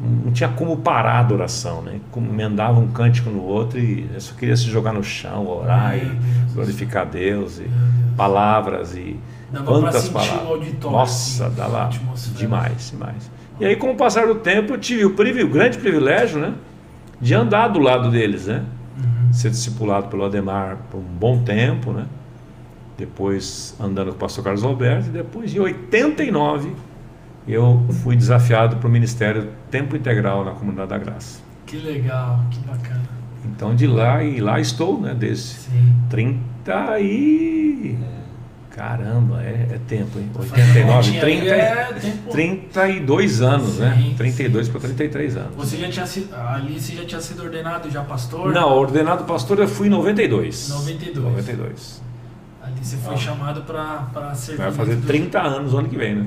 [0.00, 2.00] não tinha como parar a adoração, né?
[2.10, 5.96] Como emendava um cântico no outro e eu só queria se jogar no chão, orar
[5.96, 6.10] e
[6.54, 7.68] glorificar Deus e
[8.16, 9.16] palavras e
[9.52, 10.74] dava quantas palavras.
[10.82, 11.90] Nossa, dava
[12.34, 13.30] demais, demais.
[13.60, 16.54] E aí, com o passar do tempo, eu tive o, o grande privilégio, né,
[17.20, 18.64] de andar do lado deles, né?
[18.96, 19.32] Uhum.
[19.34, 22.06] Ser discipulado pelo Ademar por um bom tempo, né?
[22.96, 26.72] Depois andando com o pastor Carlos Alberto e depois em 89
[27.46, 31.40] eu fui desafiado para o ministério tempo integral na Comunidade da Graça.
[31.66, 33.08] Que legal, que bacana.
[33.44, 35.94] Então de lá e lá estou, né, desde Sim.
[36.08, 37.98] 30 e
[38.80, 40.30] caramba, é, é tempo, hein?
[40.34, 42.30] 89, 30, é tempo.
[42.30, 44.14] 32 anos, sim, né?
[44.16, 45.56] 32 para 33 anos.
[45.56, 48.52] Você já tinha sido, ali você já tinha sido ordenado já pastor?
[48.54, 50.70] Não, ordenado pastor eu fui em 92.
[50.70, 51.26] 92.
[51.26, 52.02] 92.
[52.62, 53.18] Ali você foi ah.
[53.18, 54.62] chamado para servir.
[54.62, 56.26] Vai fazer 30 anos ano que vem, né?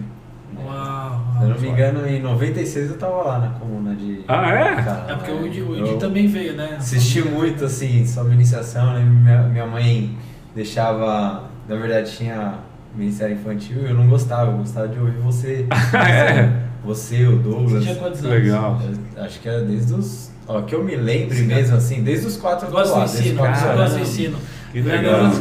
[0.58, 4.24] Uau, Se eu não me engano, em 96 eu tava lá na comuna de.
[4.28, 5.12] Ah, é?
[5.12, 6.76] é porque o Udi, o Udi também veio, né?
[6.78, 9.00] Assisti muito, assim, sobre iniciação, né?
[9.00, 10.18] Minha, minha mãe
[10.56, 11.44] deixava.
[11.68, 12.56] Na verdade, tinha
[12.96, 15.66] Ministério Infantil e eu não gostava, eu gostava de ouvir você.
[15.96, 16.64] é.
[16.84, 17.72] Você, o Douglas.
[17.72, 18.44] Você tinha quantos anos?
[18.44, 18.82] Legal.
[19.16, 20.32] Eu, acho que era desde os.
[20.46, 22.90] Ó, que eu me lembre Sim, mesmo, assim, desde os quatro anos.
[22.90, 24.38] Gosto do ensino, gosto do ensino.
[24.72, 25.32] Que legal.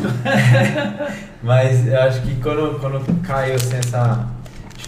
[1.42, 4.28] Mas eu acho que quando, quando caiu assim, essa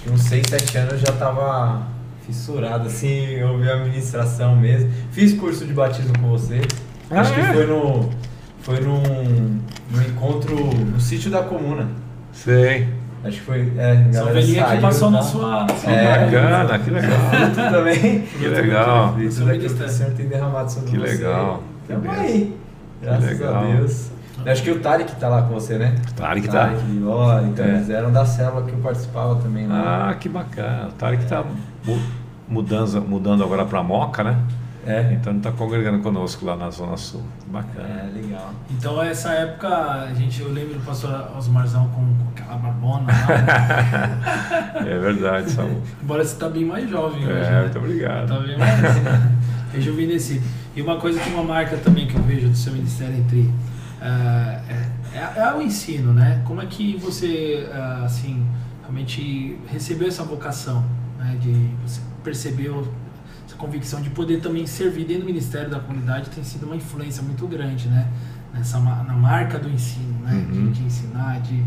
[0.05, 1.83] que uns 6, 7 anos eu já estava
[2.27, 4.91] fissurado, assim, eu ouvi a ministração mesmo.
[5.11, 6.61] Fiz curso de batismo com você.
[7.11, 7.37] Ah, Acho é?
[7.37, 8.11] que foi no.
[8.61, 11.89] Foi num, num encontro no sítio da comuna.
[12.33, 12.89] Sei.
[13.23, 13.73] Acho que foi.
[13.77, 15.17] É, galera Ovelhinha que passou tá?
[15.17, 15.65] na sua.
[15.65, 17.11] Na sua é, bacana, que legal.
[17.31, 18.21] Fruto também.
[18.21, 19.15] Que legal.
[19.15, 21.13] Fruto daquilo que o Senhor tem derramado sobre que você.
[21.13, 21.63] Legal.
[21.89, 22.57] Tamo aí.
[23.03, 24.11] Graças a Deus.
[24.47, 25.95] Acho que o Tarek tá lá com você, né?
[26.11, 26.67] O Tarek tá.
[26.67, 27.69] Tarek, ó, então é.
[27.69, 29.67] eles eram da célula que eu participava também.
[29.67, 29.75] Né?
[29.75, 30.89] Ah, que bacana.
[30.89, 31.45] O Tarek tá
[32.49, 34.39] mudando, mudando agora para Moca, né?
[34.87, 35.15] É.
[35.15, 37.23] Então ele está congregando conosco lá na Zona Sul.
[37.47, 37.89] Bacana.
[37.89, 38.51] É, legal.
[38.71, 44.81] Então essa época, a gente, eu lembro do pastor Osmarzão com, com aquela barbona lá.
[44.87, 45.81] é verdade, Saúl.
[46.03, 47.51] Embora você está bem mais jovem é, hoje.
[47.51, 48.23] É, muito obrigado.
[48.25, 48.81] Está bem mais
[49.73, 50.45] rejuvenescido.
[50.77, 53.51] E uma coisa que uma marca também que eu vejo do seu ministério entre
[54.05, 56.43] é, é, é, é, o ensino, né?
[56.45, 58.47] Como é que você, é, assim,
[58.83, 60.85] realmente recebeu essa vocação,
[61.19, 61.39] né?
[61.41, 62.87] De você percebeu
[63.47, 67.23] essa convicção de poder também servir dentro do Ministério da Comunidade tem sido uma influência
[67.23, 68.07] muito grande, né?
[68.53, 70.35] Nessa, na marca do ensino, né?
[70.35, 70.67] Uhum.
[70.67, 71.65] De, de, ensinar, de,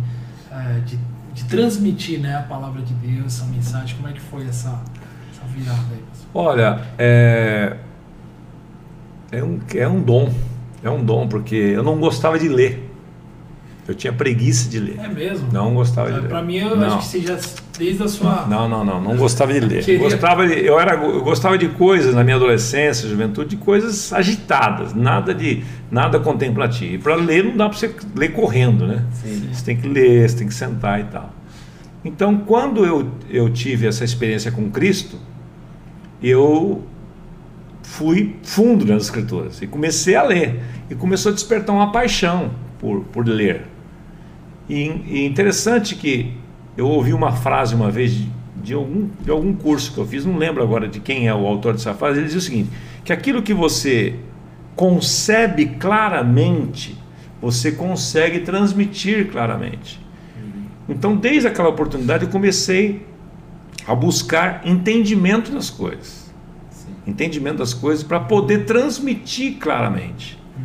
[0.51, 0.99] é, de,
[1.33, 2.35] de, transmitir né?
[2.35, 3.95] a palavra de Deus, essa mensagem.
[3.95, 4.79] Como é que foi essa,
[5.31, 6.03] essa virada aí?
[6.35, 7.77] Olha, é,
[9.31, 10.31] é, um, é um dom
[10.83, 12.87] é um dom, porque eu não gostava de ler.
[13.87, 14.99] Eu tinha preguiça de ler.
[14.99, 15.47] É mesmo?
[15.51, 16.27] Não gostava de ler.
[16.27, 16.97] Para mim, eu não.
[16.97, 17.37] acho que você já,
[17.79, 18.45] desde a sua.
[18.45, 19.01] Não, não, não.
[19.01, 19.83] Não gostava de ler.
[19.83, 19.99] Queria...
[19.99, 24.93] Gostava de, eu, era, eu gostava de coisas na minha adolescência, juventude, de coisas agitadas,
[24.93, 26.95] nada de nada contemplativo.
[26.95, 29.05] E para ler, não dá para você ler correndo, né?
[29.13, 29.49] Sim.
[29.53, 31.33] Você tem que ler, você tem que sentar e tal.
[32.03, 35.17] Então, quando eu, eu tive essa experiência com Cristo,
[36.21, 36.83] eu
[37.87, 40.59] fui fundo nas escrituras e comecei a ler.
[40.89, 43.63] E começou a despertar uma paixão por, por ler.
[44.69, 46.33] E, e interessante que
[46.75, 48.29] eu ouvi uma frase uma vez de,
[48.61, 51.47] de, algum, de algum curso que eu fiz, não lembro agora de quem é o
[51.47, 52.69] autor dessa frase, ele diz o seguinte:
[53.05, 54.15] que aquilo que você
[54.75, 56.95] concebe claramente,
[57.41, 59.99] você consegue transmitir claramente.
[60.89, 63.05] Então, desde aquela oportunidade, eu comecei
[63.87, 66.26] a buscar entendimento das coisas.
[67.07, 70.37] Entendimento das coisas para poder transmitir claramente.
[70.57, 70.63] Uhum.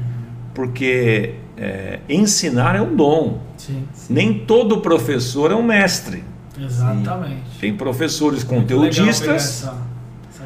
[0.54, 3.40] Porque é, ensinar é um dom.
[3.56, 4.12] Sim, sim.
[4.12, 6.24] Nem todo professor é um mestre.
[6.60, 7.58] Exatamente.
[7.60, 9.74] Tem professores conteudistas, essa,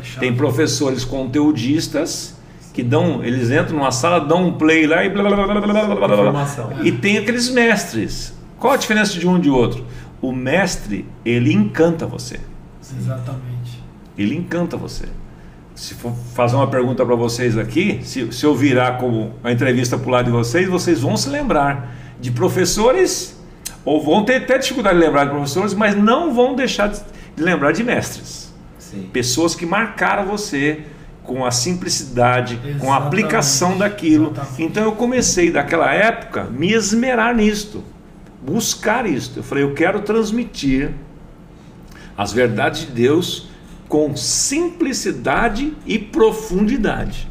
[0.00, 2.36] essa tem professores conteudistas
[2.72, 5.60] que dão, eles entram numa sala, dão um play lá e blá blá blá blá
[5.60, 6.84] blá blá blá, blá.
[6.84, 9.84] E tem aqueles mestres qual a diferença de um de outro?
[10.20, 12.40] O mestre, ele encanta você.
[12.98, 13.82] Exatamente.
[14.16, 15.06] Ele encanta você.
[15.76, 19.96] Se for fazer uma pergunta para vocês aqui, se, se eu virar como a entrevista
[19.96, 23.38] para o lado de vocês, vocês vão se lembrar de professores,
[23.84, 27.00] ou vão ter até dificuldade de lembrar de professores, mas não vão deixar de
[27.36, 28.52] lembrar de mestres.
[28.78, 29.08] Sim.
[29.12, 30.80] Pessoas que marcaram você
[31.22, 32.80] com a simplicidade, Exatamente.
[32.80, 34.32] com a aplicação daquilo.
[34.32, 34.62] Exatamente.
[34.62, 37.84] Então eu comecei daquela época me esmerar nisto
[38.46, 39.32] buscar isso.
[39.36, 40.92] Eu falei, eu quero transmitir
[42.16, 43.48] as verdades de Deus
[43.88, 47.28] com simplicidade e profundidade.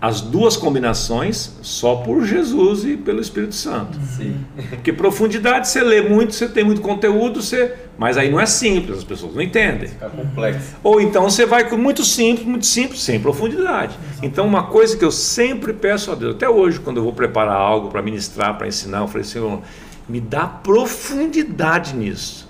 [0.00, 3.96] As duas combinações só por Jesus e pelo Espírito Santo.
[4.16, 4.34] Sim.
[4.70, 7.72] Porque profundidade você lê muito, você tem muito conteúdo, você...
[7.96, 9.86] mas aí não é simples, as pessoas não entendem.
[9.86, 10.74] Fica complexo.
[10.82, 13.96] Ou então você vai com muito simples, muito simples, sem profundidade.
[14.20, 17.54] Então uma coisa que eu sempre peço a Deus, até hoje quando eu vou preparar
[17.54, 19.60] algo para ministrar, para ensinar, eu falei, Senhor,
[20.08, 22.41] me dá profundidade nisso,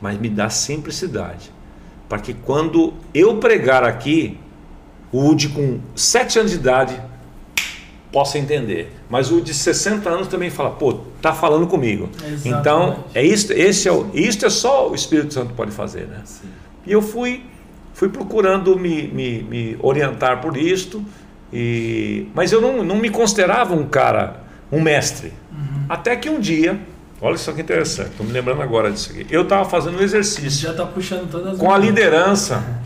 [0.00, 1.52] mas me dá simplicidade.
[2.08, 4.38] Para que quando eu pregar aqui,
[5.12, 7.00] o Woody com 7 anos de idade
[8.10, 8.92] possa entender.
[9.08, 12.08] Mas o de 60 anos também fala, pô, tá falando comigo.
[12.14, 12.48] Exatamente.
[12.48, 16.20] Então, é isso, esse é o, isso é só o Espírito Santo pode fazer, né?
[16.24, 16.48] Sim.
[16.86, 17.44] E eu fui
[18.00, 21.04] fui procurando me, me, me orientar por isto,
[21.52, 25.34] e, mas eu não, não me considerava um cara, um mestre.
[25.52, 25.84] Uhum.
[25.86, 26.80] Até que um dia,
[27.20, 29.26] olha só que interessante, estou me lembrando agora disso aqui.
[29.30, 30.62] Eu estava fazendo um exercício.
[30.62, 32.80] Já está puxando todas as Com a liderança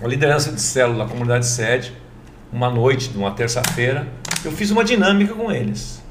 [0.00, 1.92] uma liderança de célula da comunidade sede,
[2.50, 4.08] uma noite, numa terça-feira,
[4.42, 6.02] eu fiz uma dinâmica com eles.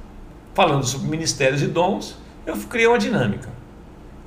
[0.54, 3.50] Falando sobre ministérios e dons, eu criei uma dinâmica.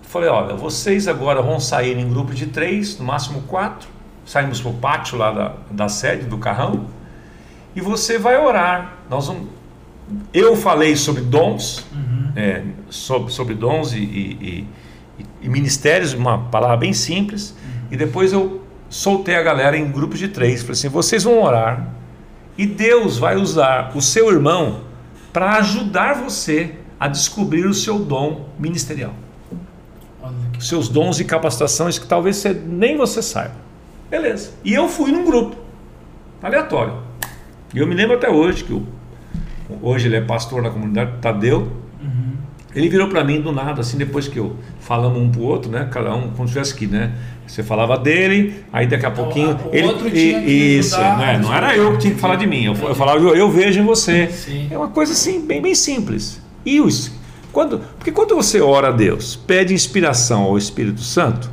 [0.03, 3.89] Falei, olha, vocês agora vão sair em grupo de três, no máximo quatro,
[4.27, 6.87] saímos para o pátio lá da, da sede, do carrão,
[7.75, 8.99] e você vai orar.
[9.09, 9.49] Nós vamos...
[10.35, 11.87] Eu falei sobre dons.
[12.37, 14.67] É, sobre, sobre dons e, e,
[15.19, 17.55] e, e, ministérios, uma palavra bem simples,
[17.91, 20.61] e depois eu soltei a galera em grupos de três.
[20.61, 21.89] Falei assim: vocês vão orar
[22.57, 24.83] e Deus vai usar o seu irmão
[25.33, 29.15] para ajudar você a descobrir o seu dom ministerial.
[30.59, 33.55] Os seus dons e capacitações que talvez você, nem você saiba.
[34.09, 34.53] Beleza.
[34.63, 35.57] E eu fui num grupo
[36.43, 36.99] aleatório.
[37.75, 38.87] E eu me lembro até hoje que o,
[39.81, 41.82] hoje ele é pastor na comunidade Tadeu.
[42.75, 45.89] Ele virou para mim do nada, assim, depois que eu falamos um pro outro, né?
[45.91, 47.13] Cada um como se estivesse aqui, né?
[47.47, 51.39] Você falava dele, aí daqui a pouquinho o ele outro tinha que isso, né?
[51.43, 52.65] não era eu que tinha que falar de mim.
[52.65, 54.29] Eu, eu falava, eu, eu, vejo em você.
[54.29, 54.69] Sim.
[54.71, 56.41] É uma coisa assim bem bem simples.
[56.65, 57.13] E os
[57.53, 61.51] quando, porque quando você ora a Deus, pede inspiração ao Espírito Santo,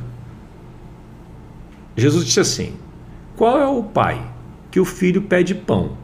[1.94, 2.72] Jesus disse assim:
[3.36, 4.22] Qual é o pai
[4.70, 5.98] que o filho pede pão?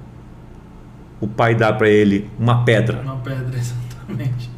[1.19, 3.01] O pai dá para ele uma pedra.
[3.01, 4.51] Uma pedra, exatamente.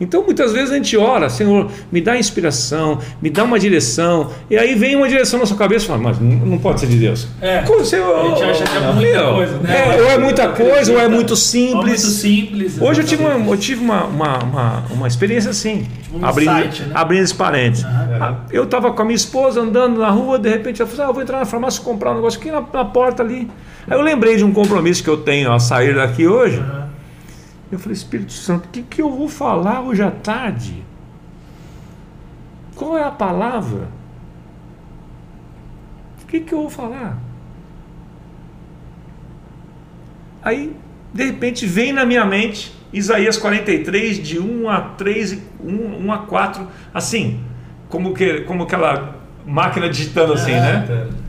[0.00, 4.56] Então muitas vezes a gente ora, Senhor, me dá inspiração, me dá uma direção, e
[4.56, 7.28] aí vem uma direção na sua cabeça e fala, mas não pode ser de Deus.
[7.40, 9.96] É, Como você, a gente acha que é muita coisa, né?
[9.96, 11.74] É, ou é muita coisa, ou é muito simples.
[11.74, 12.80] Ou muito simples.
[12.80, 16.82] Hoje eu tive, uma, eu tive uma, uma, uma, uma experiência assim, um abrindo, site,
[16.82, 16.92] né?
[16.94, 17.84] abrindo esse parênteses.
[17.84, 18.36] Uhum.
[18.50, 21.14] Eu estava com a minha esposa andando na rua, de repente ela falou, ah, eu
[21.14, 23.48] vou entrar na farmácia comprar um negócio aqui na, na porta ali.
[23.88, 26.58] Aí eu lembrei de um compromisso que eu tenho a sair daqui hoje.
[26.58, 26.83] Uhum.
[27.70, 30.84] Eu falei, Espírito Santo, o que, que eu vou falar hoje à tarde?
[32.74, 33.88] Qual é a palavra?
[36.22, 37.18] O que, que eu vou falar?
[40.42, 40.76] Aí,
[41.12, 46.18] de repente, vem na minha mente Isaías 43, de 1 a 3, 1, 1 a
[46.18, 47.40] 4, assim,
[47.88, 50.84] como, que, como aquela máquina digitando assim, é, né?
[50.86, 51.24] Tá.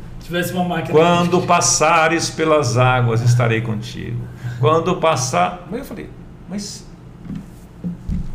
[0.54, 0.92] Uma máquina.
[0.92, 4.20] Quando passares pelas águas, estarei contigo.
[4.60, 5.68] Quando passar.
[5.70, 6.10] Mas eu falei,
[6.50, 6.86] mas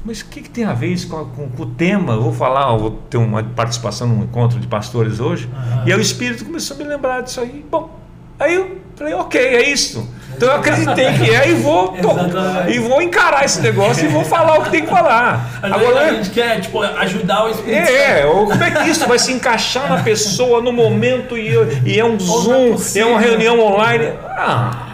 [0.04, 2.14] mas o que, que, tem a ver isso com, com, com, o tema?
[2.14, 5.46] Eu vou falar, eu vou ter uma participação num encontro de pastores hoje.
[5.46, 5.86] Uhum.
[5.86, 7.64] E aí o Espírito começou a me lembrar disso aí.
[7.70, 7.90] Bom,
[8.38, 10.08] aí eu falei, ok, é isso.
[10.34, 11.94] Então eu acreditei que é e vou,
[12.66, 15.60] e vou encarar esse negócio e vou falar o que tem que falar.
[15.62, 19.32] Agora a gente quer tipo, ajudar o Espírito É, como é que isso vai se
[19.32, 21.52] encaixar na pessoa no momento e,
[21.84, 24.14] e é um Zoom, é, é uma reunião online?
[24.24, 24.89] Ah.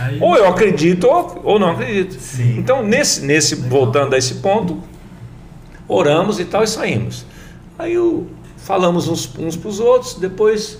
[0.00, 0.18] Aí...
[0.20, 2.14] Ou eu acredito ou, ou não acredito.
[2.14, 2.58] Sim.
[2.58, 4.82] Então, nesse, nesse voltando a esse ponto,
[5.88, 7.24] oramos e tal e saímos.
[7.78, 8.26] Aí o,
[8.56, 10.78] falamos uns, uns para os outros, depois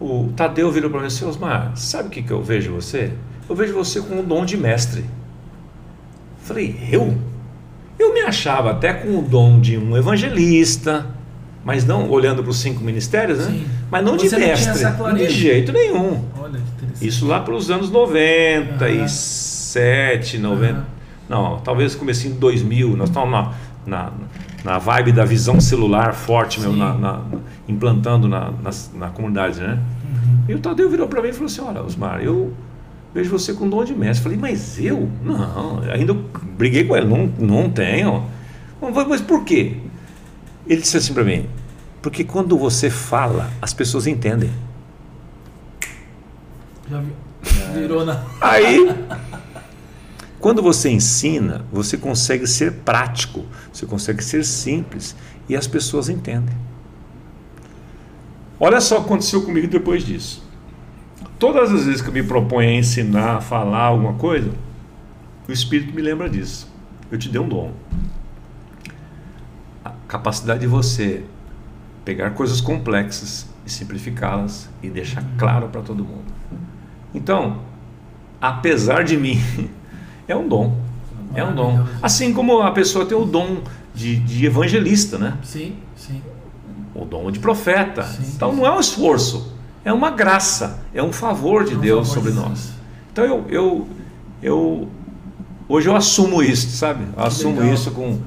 [0.00, 3.12] o Tadeu virou para mim assim, Osmar, sabe o que, que eu vejo você?
[3.48, 5.04] Eu vejo você com um dom de mestre.
[6.42, 7.16] Falei, eu?
[7.98, 11.06] Eu me achava até com o dom de um evangelista,
[11.66, 13.46] mas não olhando para os cinco ministérios, né?
[13.46, 13.66] Sim.
[13.90, 16.22] Mas não você de mestre, não de jeito nenhum.
[16.38, 16.60] Olha,
[17.02, 20.42] Isso lá para os anos 97, uhum.
[20.44, 20.74] 90.
[20.74, 20.82] Uhum.
[21.28, 22.96] Não, talvez comecei em 2000.
[22.96, 23.50] Nós estamos na,
[23.84, 24.12] na,
[24.62, 27.20] na vibe da visão celular forte, meu, na, na,
[27.66, 29.80] implantando na, na, na comunidade, né?
[30.04, 30.38] Uhum.
[30.48, 32.54] E o Tadeu virou para mim e falou assim: Olha, Osmar, eu
[33.12, 34.22] vejo você com dom de mestre.
[34.22, 35.10] Falei, mas eu?
[35.20, 36.16] Não, ainda
[36.56, 38.22] briguei com ele, não, não tenho.
[38.80, 39.78] Mas por quê?
[40.66, 41.48] Ele disse assim para mim:
[42.02, 44.50] Porque quando você fala, as pessoas entendem.
[46.88, 47.02] Já
[47.72, 48.24] virou na.
[48.40, 48.88] Aí,
[50.40, 55.16] quando você ensina, você consegue ser prático, você consegue ser simples
[55.48, 56.54] e as pessoas entendem.
[58.58, 60.42] Olha só o que aconteceu comigo depois disso.
[61.38, 64.50] Todas as vezes que eu me proponho a ensinar, a falar alguma coisa,
[65.46, 66.66] o Espírito me lembra disso.
[67.10, 67.72] Eu te dei um dom.
[70.08, 71.24] Capacidade de você
[72.04, 76.24] pegar coisas complexas e simplificá-las e deixar claro para todo mundo.
[77.14, 77.58] Então,
[78.40, 79.40] apesar de mim,
[80.28, 80.78] é um dom.
[81.34, 81.86] É um dom.
[82.02, 83.62] Assim como a pessoa tem o dom
[83.94, 85.36] de, de evangelista, né?
[85.42, 86.22] Sim, sim.
[86.94, 88.04] O dom de profeta.
[88.04, 91.80] Sim, então não é um esforço é uma graça, é um favor de é um
[91.80, 92.72] Deus favor sobre de nós.
[93.12, 93.88] Então eu, eu,
[94.42, 94.88] eu
[95.68, 97.04] hoje eu assumo isso, sabe?
[97.16, 98.18] Eu assumo isso com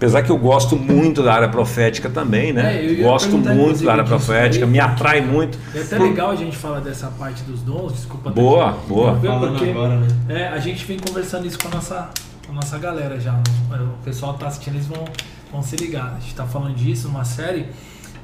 [0.00, 2.90] apesar que eu gosto muito da área profética também, né?
[2.90, 5.58] É, gosto muito da área profética, me atrai muito.
[5.74, 6.08] É até por...
[6.08, 8.30] legal a gente falar dessa parte dos dons, desculpa.
[8.30, 9.12] Boa, boa.
[9.12, 10.08] Porque, agora, né?
[10.26, 12.08] é, a gente vem conversando isso com a nossa,
[12.46, 13.34] com a nossa galera já.
[13.34, 15.04] O pessoal está assistindo, eles vão,
[15.52, 16.14] vão se ligar.
[16.16, 17.66] A gente está falando disso numa série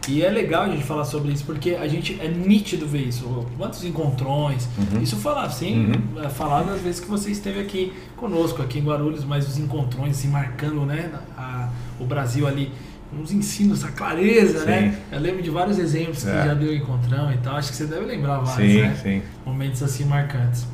[0.09, 3.47] e é legal a gente falar sobre isso, porque a gente é nítido ver isso.
[3.57, 4.69] Quantos encontrões.
[4.79, 5.03] Uhum.
[5.03, 6.25] Isso falar, sim, uhum.
[6.25, 10.19] É, falar das vezes que você esteve aqui conosco, aqui em Guarulhos, mas os encontrões,
[10.19, 12.73] assim, marcando né, a, o Brasil ali.
[13.17, 14.67] Uns ensinos, a clareza, sim.
[14.67, 14.99] né?
[15.13, 16.45] Eu lembro de vários exemplos que é.
[16.45, 17.55] já deu encontrão e tal.
[17.55, 18.99] Acho que você deve lembrar vários, sim, né?
[19.01, 19.23] Sim.
[19.47, 20.67] Momentos assim marcantes.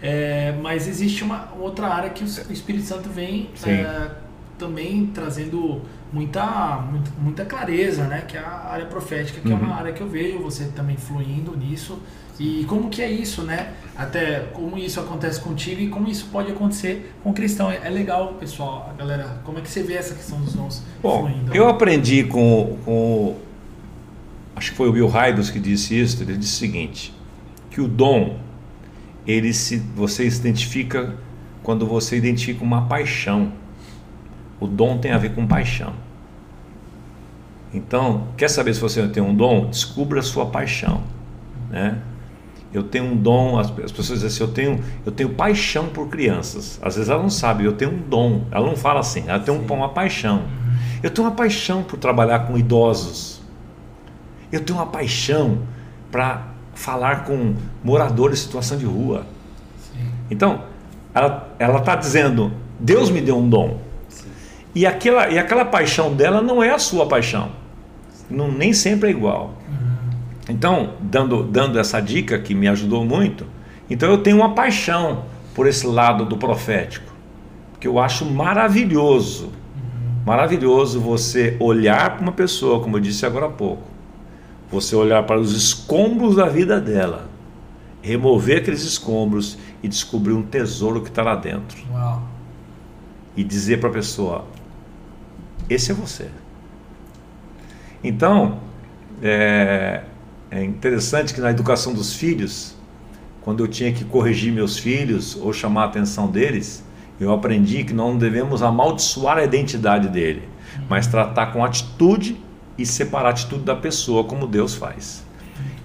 [0.00, 4.10] É, mas existe uma outra área que o Espírito Santo vem é,
[4.58, 5.82] também trazendo
[6.14, 8.24] muita, muita, muita, clareza, né?
[8.26, 9.54] Que é a área profética, que uhum.
[9.54, 9.74] é uma uhum.
[9.74, 11.98] área que eu vejo você também fluindo nisso.
[12.38, 13.74] E como que é isso, né?
[13.96, 17.70] Até como isso acontece contigo e como isso pode acontecer com o cristão.
[17.70, 21.20] É, legal, pessoal, a galera, como é que você vê essa questão dos dons Bom,
[21.20, 21.54] fluindo?
[21.54, 23.36] Eu aprendi com, com
[24.56, 27.14] acho que foi o Bill Hybels que disse isso, ele disse o seguinte,
[27.70, 28.36] que o dom,
[29.26, 31.14] ele se, você se identifica
[31.62, 33.52] quando você identifica uma paixão.
[34.64, 35.92] O dom tem a ver com paixão.
[37.70, 39.68] Então, quer saber se você tem um dom?
[39.68, 41.02] Descubra a sua paixão.
[41.68, 41.98] Né?
[42.72, 46.78] Eu tenho um dom, as, pessoas dizem assim, eu tenho, eu tenho paixão por crianças.
[46.80, 48.46] Às vezes ela não sabe, eu tenho um dom.
[48.50, 50.44] Ela não fala assim, ela tem um, uma paixão.
[51.02, 53.42] Eu tenho uma paixão por trabalhar com idosos.
[54.50, 55.58] Eu tenho uma paixão
[56.10, 56.42] para
[56.74, 59.26] falar com moradores em situação de rua.
[60.30, 60.62] Então,
[61.12, 62.50] ela está dizendo,
[62.80, 63.83] Deus me deu um dom.
[64.74, 67.50] E aquela, e aquela paixão dela não é a sua paixão
[68.30, 69.54] não, nem sempre é igual.
[70.48, 73.46] Então, dando, dando essa dica que me ajudou muito,
[73.88, 77.12] então eu tenho uma paixão por esse lado do profético,
[77.80, 79.52] que eu acho maravilhoso.
[80.26, 83.82] Maravilhoso você olhar para uma pessoa, como eu disse agora há pouco,
[84.70, 87.28] você olhar para os escombros da vida dela,
[88.00, 91.76] remover aqueles escombros e descobrir um tesouro que está lá dentro.
[91.92, 92.22] Uau.
[93.36, 94.46] E dizer para a pessoa:
[95.68, 96.28] esse é você.
[98.02, 98.58] Então,
[99.22, 100.02] é,
[100.50, 102.76] é interessante que na educação dos filhos,
[103.40, 106.84] quando eu tinha que corrigir meus filhos ou chamar a atenção deles,
[107.18, 110.48] eu aprendi que não devemos amaldiçoar a identidade dele,
[110.88, 112.36] mas tratar com atitude
[112.76, 115.24] e separar a atitude da pessoa como Deus faz.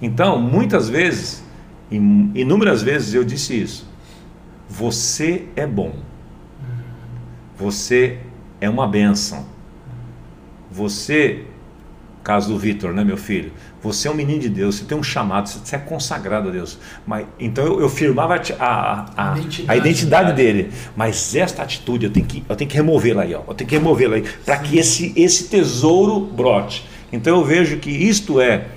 [0.02, 1.42] Então, muitas vezes,
[1.90, 3.88] inúmeras vezes eu disse isso.
[4.68, 5.94] Você é bom.
[7.56, 8.18] Você
[8.60, 9.44] é uma benção.
[10.80, 11.42] Você,
[12.24, 13.52] caso do Vitor, né, meu filho?
[13.82, 16.78] Você é um menino de Deus, você tem um chamado, você é consagrado a Deus.
[17.06, 20.70] Mas, então eu, eu firmava a, a, a, identidade, a identidade dele.
[20.96, 23.42] Mas esta atitude eu tenho que, eu tenho que removê-la aí, ó.
[23.46, 26.88] eu tenho que removê-la aí, para que esse, esse tesouro brote.
[27.12, 28.68] Então eu vejo que isto é,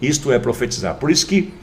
[0.00, 0.96] isto é profetizar.
[0.96, 1.54] Por isso que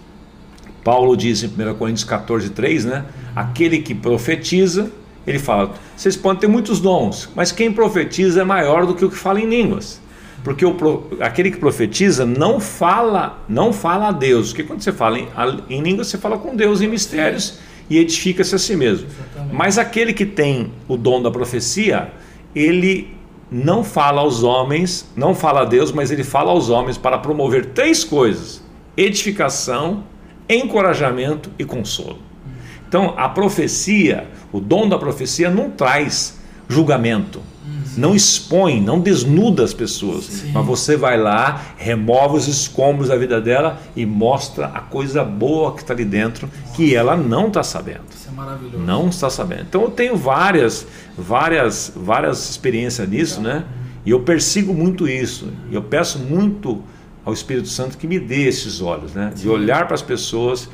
[0.82, 3.06] Paulo diz em 1 Coríntios 14, 3, né?
[3.36, 4.90] Aquele que profetiza,
[5.30, 9.10] ele fala, vocês podem ter muitos dons, mas quem profetiza é maior do que o
[9.10, 10.02] que fala em línguas.
[10.44, 10.76] Porque o,
[11.20, 14.50] aquele que profetiza não fala, não fala a Deus.
[14.50, 15.28] Porque quando você fala em,
[15.70, 17.60] em língua, você fala com Deus em mistérios
[17.90, 19.08] e edifica-se a si mesmo.
[19.08, 19.56] Exatamente.
[19.56, 22.12] Mas aquele que tem o dom da profecia,
[22.56, 23.14] ele
[23.52, 27.68] não fala aos homens, não fala a Deus, mas ele fala aos homens para promover
[27.68, 28.64] três coisas:
[28.96, 30.04] edificação,
[30.48, 32.29] encorajamento e consolo.
[32.90, 36.38] Então, a profecia, o dom da profecia não traz
[36.68, 37.40] julgamento
[37.98, 40.52] não expõe, não desnuda as pessoas, Sim.
[40.54, 45.74] mas você vai lá, remove os escombros da vida dela e mostra a coisa boa
[45.74, 48.04] que está ali dentro que ela não está sabendo.
[48.10, 48.78] Isso é maravilhoso.
[48.78, 49.64] Não está sabendo.
[49.70, 50.88] Então eu tenho várias,
[51.18, 53.66] várias, várias experiências nisso, né?
[54.06, 55.52] E eu persigo muito isso.
[55.70, 56.82] E eu peço muito
[57.26, 59.34] ao Espírito Santo que me dê esses olhos, né?
[59.36, 60.70] De olhar para as pessoas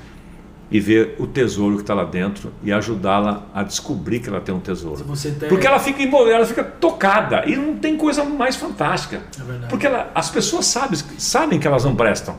[0.69, 4.53] e ver o tesouro que está lá dentro e ajudá-la a descobrir que ela tem
[4.53, 5.03] um tesouro.
[5.39, 5.49] Tem...
[5.49, 9.21] Porque ela fica envolvida, ela fica tocada e não tem coisa mais fantástica.
[9.63, 12.35] É Porque ela, as pessoas sabem, sabem que elas não prestam.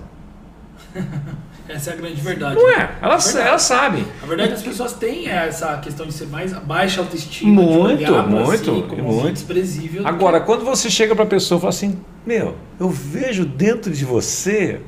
[1.69, 2.55] Essa é a grande verdade.
[2.55, 2.97] Não é?
[3.03, 4.07] Elas, é elas sabem.
[4.23, 8.13] A verdade é que as pessoas têm essa questão de ser mais baixa autoestima, muito,
[8.29, 10.07] muito, si como muito desprezível.
[10.07, 10.47] Agora, que...
[10.47, 14.81] quando você chega para a pessoa e fala assim, meu, eu vejo dentro de você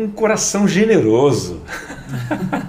[0.00, 1.60] um coração generoso,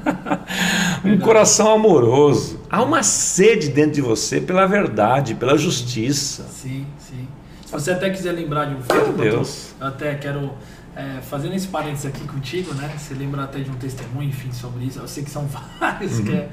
[1.04, 2.60] um coração amoroso.
[2.70, 6.44] Há uma sede dentro de você pela verdade, pela justiça.
[6.52, 7.28] Sim, sim.
[7.66, 9.74] Se você até quiser lembrar de um fato, Deus.
[9.80, 10.52] eu até quero
[10.96, 12.94] é, fazendo esse parênteses aqui contigo, né?
[12.98, 15.00] Você lembra até de um testemunho, enfim, sobre isso.
[15.00, 15.48] Eu sei que são
[15.80, 16.26] vários, uhum.
[16.26, 16.50] que é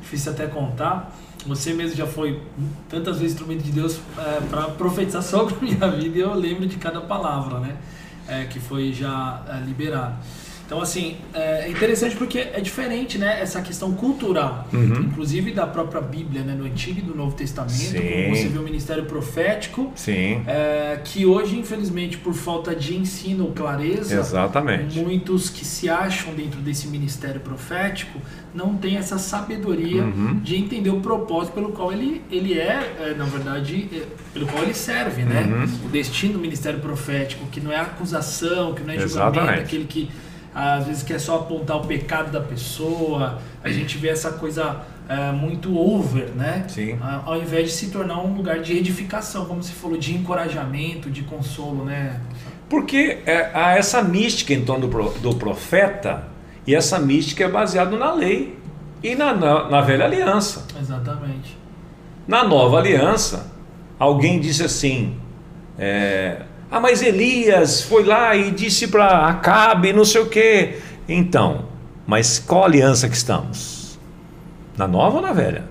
[0.00, 1.12] difícil até contar.
[1.46, 2.40] Você mesmo já foi
[2.88, 6.66] tantas vezes instrumento de Deus é, para profetizar sobre a minha vida e eu lembro
[6.66, 7.76] de cada palavra, né?
[8.30, 10.16] É, que foi já é, liberado.
[10.70, 13.42] Então, assim, é interessante porque é diferente, né?
[13.42, 15.00] Essa questão cultural, uhum.
[15.00, 16.54] inclusive da própria Bíblia, né?
[16.54, 17.98] No Antigo e do Novo Testamento, Sim.
[17.98, 20.44] como você vê o ministério profético, Sim.
[20.46, 24.96] É, que hoje, infelizmente, por falta de ensino ou clareza, Exatamente.
[24.96, 28.20] muitos que se acham dentro desse ministério profético
[28.54, 30.38] não têm essa sabedoria uhum.
[30.38, 34.02] de entender o propósito pelo qual ele, ele é, é na verdade, é,
[34.32, 35.42] pelo qual ele serve, né?
[35.42, 35.86] Uhum.
[35.86, 39.62] O destino do ministério profético, que não é acusação, que não é julgamento, Exatamente.
[39.62, 40.08] aquele que
[40.54, 43.38] às vezes quer só apontar o pecado da pessoa.
[43.62, 46.64] A gente vê essa coisa é, muito over, né?
[46.68, 46.98] Sim.
[47.24, 51.22] Ao invés de se tornar um lugar de edificação, como você falou, de encorajamento, de
[51.22, 52.20] consolo, né?
[52.68, 56.28] Porque é, há essa mística em torno do, do profeta,
[56.66, 58.56] e essa mística é baseada na lei
[59.02, 60.66] e na, na, na velha aliança.
[60.78, 61.58] Exatamente.
[62.28, 63.50] Na nova aliança,
[63.98, 65.16] alguém disse assim:
[65.78, 70.78] é, ah, mas Elias foi lá e disse para Acabe, não sei o quê.
[71.08, 71.64] Então,
[72.06, 73.98] mas qual aliança que estamos?
[74.76, 75.64] Na nova ou na velha?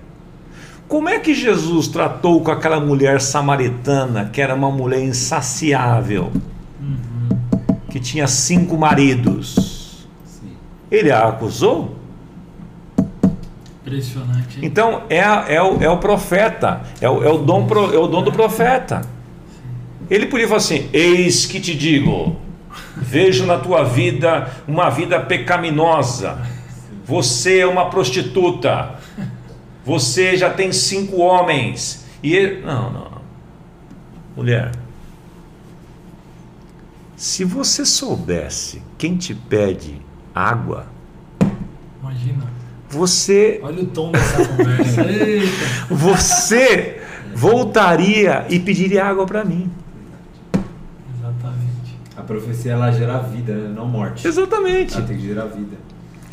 [0.86, 6.30] Como é que Jesus tratou com aquela mulher samaritana, que era uma mulher insaciável,
[6.80, 7.78] uhum.
[7.88, 10.06] que tinha cinco maridos?
[10.26, 10.52] Sim.
[10.90, 11.96] Ele a acusou?
[13.80, 14.58] Impressionante.
[14.60, 15.20] Então é,
[15.54, 19.02] é, o, é o profeta, é o, é o, dom, é o dom do profeta.
[20.10, 22.36] Ele podia falar assim: Eis que te digo,
[22.96, 26.44] vejo na tua vida uma vida pecaminosa.
[27.04, 28.96] Você é uma prostituta.
[29.84, 32.04] Você já tem cinco homens.
[32.22, 33.10] E ele, não, não.
[34.36, 34.72] Mulher,
[37.16, 40.00] se você soubesse quem te pede
[40.34, 40.86] água,
[42.00, 42.50] imagina.
[42.88, 43.60] Você.
[43.62, 45.04] Olha o tom dessa conversa.
[45.88, 47.00] Você
[47.32, 49.70] voltaria e pediria água para mim
[52.30, 53.72] profecia ela gera vida, né?
[53.74, 54.26] não morte.
[54.26, 54.94] Exatamente.
[54.94, 55.76] Ela tem que gerar vida.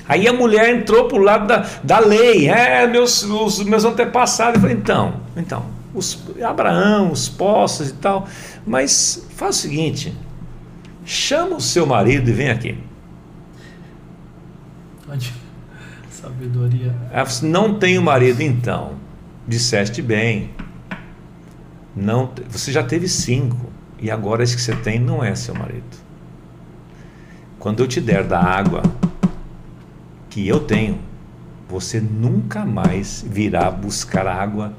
[0.08, 4.56] Aí a mulher entrou pro lado da, da lei, é, meus, os meus antepassados.
[4.56, 8.28] Eu falei, então, então, os, Abraão, os poços e tal.
[8.66, 10.16] Mas faz o seguinte:
[11.04, 12.78] chama o seu marido e vem aqui.
[16.12, 16.94] Sabedoria.
[17.06, 18.94] Ela falou assim, não tenho marido, então.
[19.48, 20.52] Disseste bem.
[21.96, 23.77] Não, você já teve cinco.
[24.00, 25.98] E agora esse que você tem não é seu marido.
[27.60, 28.84] Quando eu te der da água
[30.30, 31.00] que eu tenho,
[31.68, 34.74] você nunca mais virá buscar água,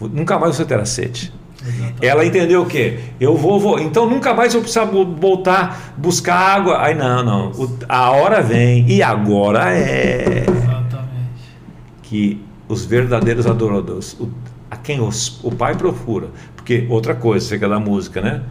[0.00, 1.32] nunca mais você terá sede.
[1.64, 2.06] Exatamente.
[2.06, 2.98] Ela entendeu o quê?
[3.20, 6.82] Eu vou, vou, então nunca mais eu precisar voltar buscar água.
[6.82, 7.52] Aí não, não.
[7.52, 11.56] O, a hora vem e agora é Exatamente.
[12.02, 14.28] que os verdadeiros adoradores, o,
[14.70, 18.42] a quem os, o Pai procura, porque outra coisa, você quer da música, né?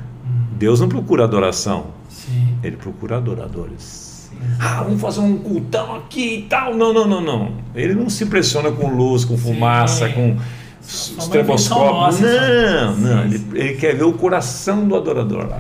[0.62, 2.56] Deus não procura adoração, Sim.
[2.64, 4.30] Ele procura adoradores.
[4.60, 6.76] Ah, vamos fazer um cultão aqui e tal.
[6.76, 7.52] Não, não, não, não.
[7.74, 10.14] Ele não se impressiona com luz, com fumaça, Sim.
[10.14, 10.38] com
[10.84, 12.22] estroboscópio.
[12.22, 13.24] Não, não.
[13.24, 15.60] Ele, ele, quer ver o coração do adorador lá.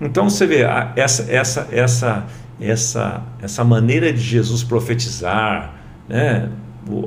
[0.00, 0.62] Então você vê
[0.96, 2.26] essa, essa, essa,
[2.60, 5.74] essa, essa maneira de Jesus profetizar,
[6.08, 6.48] né?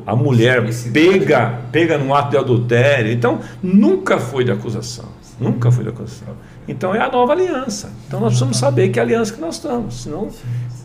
[0.07, 3.11] A mulher pega, pega num ato de adultério.
[3.11, 5.13] Então nunca foi de acusação.
[5.39, 6.35] Nunca foi de acusação.
[6.67, 7.91] Então é a nova aliança.
[8.07, 10.03] Então nós precisamos saber que aliança que nós estamos.
[10.03, 10.29] Senão,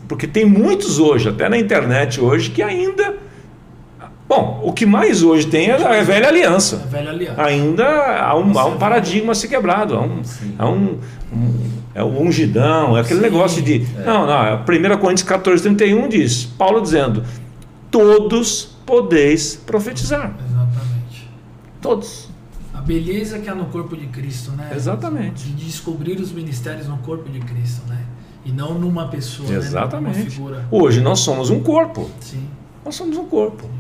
[0.09, 3.15] porque tem muitos hoje, até na internet hoje, que ainda
[4.31, 6.77] Bom, o que mais hoje tem é a velha aliança.
[6.85, 7.43] A velha aliança.
[7.43, 9.97] Ainda há um, há um paradigma a ser quebrado.
[9.97, 10.23] Há um,
[10.57, 11.01] há um,
[11.33, 13.85] um, é o ungidão, é aquele Sim, negócio de.
[13.99, 14.05] É.
[14.05, 17.25] Não, não, 1 Coríntios 14, 31 diz, Paulo dizendo:
[17.91, 20.33] todos podeis profetizar.
[20.49, 21.29] Exatamente.
[21.83, 22.30] Todos.
[22.91, 24.73] Beleza que há no corpo de Cristo, né?
[24.75, 25.45] Exatamente.
[25.45, 28.05] De descobrir os ministérios no corpo de Cristo, né?
[28.45, 30.15] E não numa pessoa, Exatamente.
[30.15, 30.19] Né?
[30.19, 30.69] Numa figura.
[30.73, 32.11] Hoje nós somos um corpo.
[32.19, 32.49] Sim.
[32.85, 33.71] Nós somos um corpo.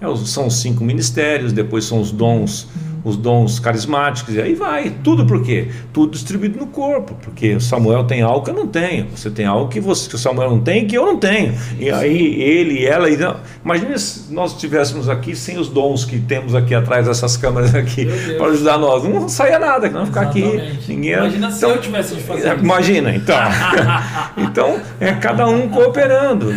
[0.00, 2.68] É, são os cinco ministérios, depois são os dons
[3.04, 4.90] os dons carismáticos, e aí vai.
[5.02, 5.68] Tudo por quê?
[5.92, 9.68] Tudo distribuído no corpo, porque Samuel tem algo que eu não tenho, você tem algo
[9.68, 11.54] que, você, que o Samuel não tem que eu não tenho.
[11.78, 13.08] E aí ele, ela.
[13.08, 13.36] E não.
[13.64, 18.06] Imagina se nós estivéssemos aqui sem os dons que temos aqui atrás dessas câmeras aqui
[18.36, 19.04] para ajudar nós.
[19.04, 20.42] Não saia nada, não ficar aqui.
[20.88, 22.64] Ninguém, imagina então, se eu tivesse de fazer isso.
[22.64, 23.36] Imagina, então.
[24.36, 26.54] então, é cada um cooperando.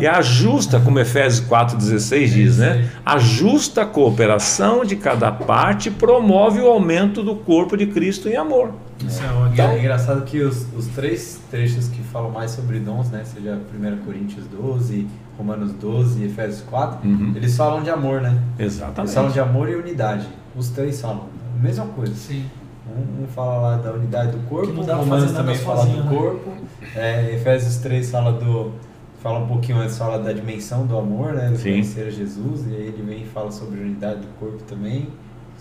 [0.00, 2.88] E ajusta, como Efésios 4,16 diz, né?
[3.04, 8.72] Ajusta a cooperação de cada parte promove o aumento do corpo de Cristo em amor.
[9.06, 9.52] Isso é, ótimo.
[9.52, 13.58] Então, é engraçado que os, os três trechos que falam mais sobre dons, né, seja
[13.72, 15.06] 1 Coríntios 12,
[15.36, 17.32] Romanos 12 e Efésios 4, uhum.
[17.34, 18.38] eles falam de amor, né?
[18.58, 19.00] Exatamente.
[19.00, 20.26] Eles falam de amor e unidade.
[20.56, 22.14] Os três falam a mesma coisa.
[22.14, 22.44] Sim.
[22.86, 26.08] Um, um fala lá da unidade do corpo, Romanos também fala do né?
[26.08, 26.52] corpo,
[26.94, 28.72] é, Efésios 3 fala do
[29.22, 31.48] fala um pouquinho antes, fala da dimensão do amor, né?
[31.48, 35.08] Do conhecer Jesus, e aí ele vem e fala sobre a unidade do corpo também.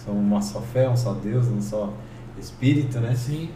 [0.04, 1.94] São uma só fé, um só Deus, um só
[2.38, 3.16] Espírito, né?
[3.16, 3.50] Sim.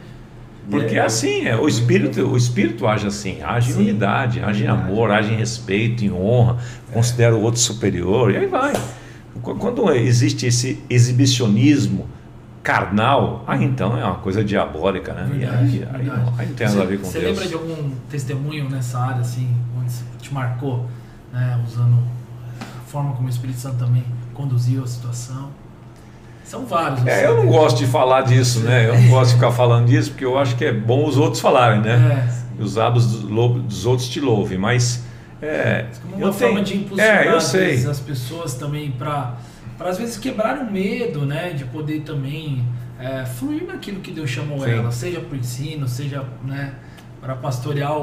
[0.70, 4.66] Porque é, assim, é, o espírito, o espírito age assim, age Sim, em unidade, age
[4.66, 6.58] em amor, age em respeito, em honra,
[6.90, 6.94] é.
[6.94, 8.74] considera o outro superior, e aí vai.
[9.42, 12.08] Quando existe esse exibicionismo
[12.62, 15.30] carnal, aí então é uma coisa diabólica, né?
[15.32, 17.38] Verdade, e aí, aí, aí, aí, não tem nada a ver com você Deus.
[17.38, 20.86] Você lembra de algum testemunho nessa área, assim, onde te marcou,
[21.32, 21.98] né, usando
[22.62, 25.50] a forma como o Espírito Santo também conduziu a situação?
[26.48, 27.06] São vários.
[27.06, 28.88] É, eu não gosto de falar disso, né?
[28.88, 31.42] Eu não gosto de ficar falando disso porque eu acho que é bom os outros
[31.42, 32.26] falarem, né?
[32.58, 32.64] É.
[32.64, 35.04] Os hábitos dos outros te louvem, mas
[35.42, 37.86] é, como uma forma tenho, de impulsionar é, eu sei.
[37.86, 39.36] as pessoas também para
[39.78, 42.66] para às vezes quebrar o medo, né, de poder também
[43.00, 44.72] é, fluir naquilo que Deus chamou Sim.
[44.72, 46.74] ela, seja para o ensino, seja né,
[47.22, 47.94] para pastorear,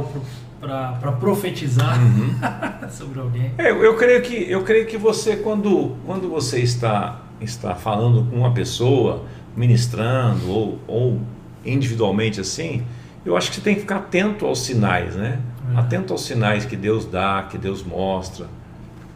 [0.60, 2.36] para profetizar uhum.
[2.88, 3.52] sobre alguém.
[3.58, 8.36] É, eu creio que eu creio que você quando quando você está está falando com
[8.36, 9.24] uma pessoa,
[9.56, 11.20] ministrando ou, ou
[11.64, 12.84] individualmente assim,
[13.24, 15.40] eu acho que você tem que ficar atento aos sinais, né?
[15.74, 15.78] É.
[15.78, 18.46] Atento aos sinais que Deus dá, que Deus mostra.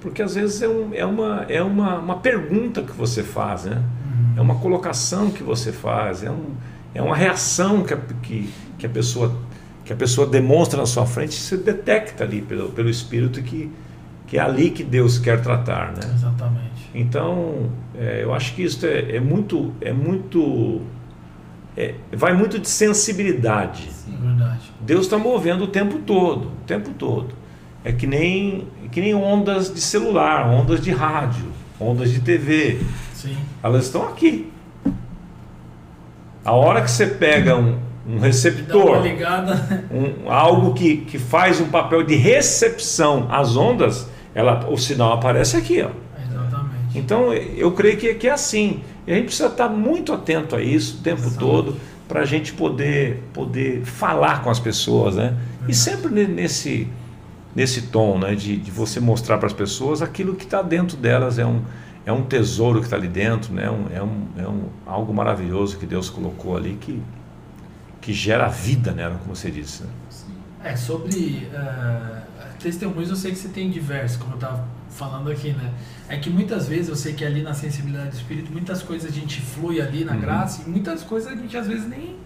[0.00, 3.76] Porque às vezes é, um, é, uma, é uma, uma pergunta que você faz, né?
[3.76, 4.34] Uhum.
[4.36, 6.54] É uma colocação que você faz, é, um,
[6.94, 8.48] é uma reação que a, que,
[8.78, 9.36] que, a pessoa,
[9.84, 13.70] que a pessoa demonstra na sua frente, você detecta ali pelo, pelo Espírito que,
[14.26, 16.12] que é ali que Deus quer tratar, né?
[16.14, 16.90] Exatamente.
[16.94, 20.80] Então, é, eu acho que isso é, é muito, é muito,
[21.76, 23.90] é, vai muito de sensibilidade.
[23.90, 24.72] Sim, verdade.
[24.80, 27.34] Deus está movendo o tempo todo, o tempo todo.
[27.84, 31.46] É que nem, que nem ondas de celular, ondas de rádio,
[31.80, 32.80] ondas de TV.
[33.14, 33.36] Sim.
[33.62, 34.52] Elas estão aqui.
[36.44, 39.02] A hora que você pega um, um receptor,
[39.90, 45.56] um, algo que, que faz um papel de recepção às ondas, ela, o sinal aparece
[45.56, 45.90] aqui, ó.
[46.94, 48.82] Então, eu creio que, que é assim.
[49.06, 51.38] E a gente precisa estar muito atento a isso o tempo Exato.
[51.38, 51.76] todo
[52.08, 55.36] para a gente poder, poder falar com as pessoas, né?
[55.68, 56.88] E sempre nesse,
[57.54, 58.34] nesse tom, né?
[58.34, 61.62] De, de você mostrar para as pessoas aquilo que está dentro delas é um,
[62.06, 63.70] é um tesouro que está ali dentro, né?
[63.70, 67.02] Um, é, um, é um, algo maravilhoso que Deus colocou ali que,
[68.00, 69.82] que gera vida nela, como você disse.
[69.82, 69.90] Né?
[70.64, 72.22] É, sobre uh,
[72.58, 75.72] testemunhos eu sei que você tem diversos, como eu estava falando aqui, né?
[76.08, 79.14] É que muitas vezes eu sei que ali na sensibilidade do espírito, muitas coisas a
[79.14, 80.20] gente flui ali na uhum.
[80.20, 82.16] graça e muitas coisas a gente às vezes nem,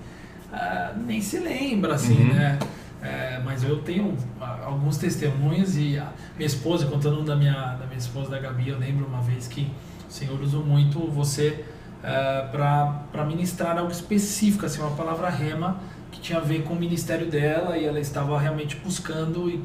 [0.52, 2.34] uh, nem se lembra, assim, uhum.
[2.34, 2.58] né?
[3.02, 4.16] É, mas eu tenho
[4.64, 6.00] alguns testemunhos e
[6.36, 9.68] minha esposa, contando da minha, da minha esposa, da Gabi, eu lembro uma vez que
[10.08, 11.64] o Senhor usou muito você
[12.00, 15.80] é, para ministrar algo específico, assim, uma palavra rema
[16.12, 19.60] que tinha a ver com o ministério dela e ela estava realmente buscando e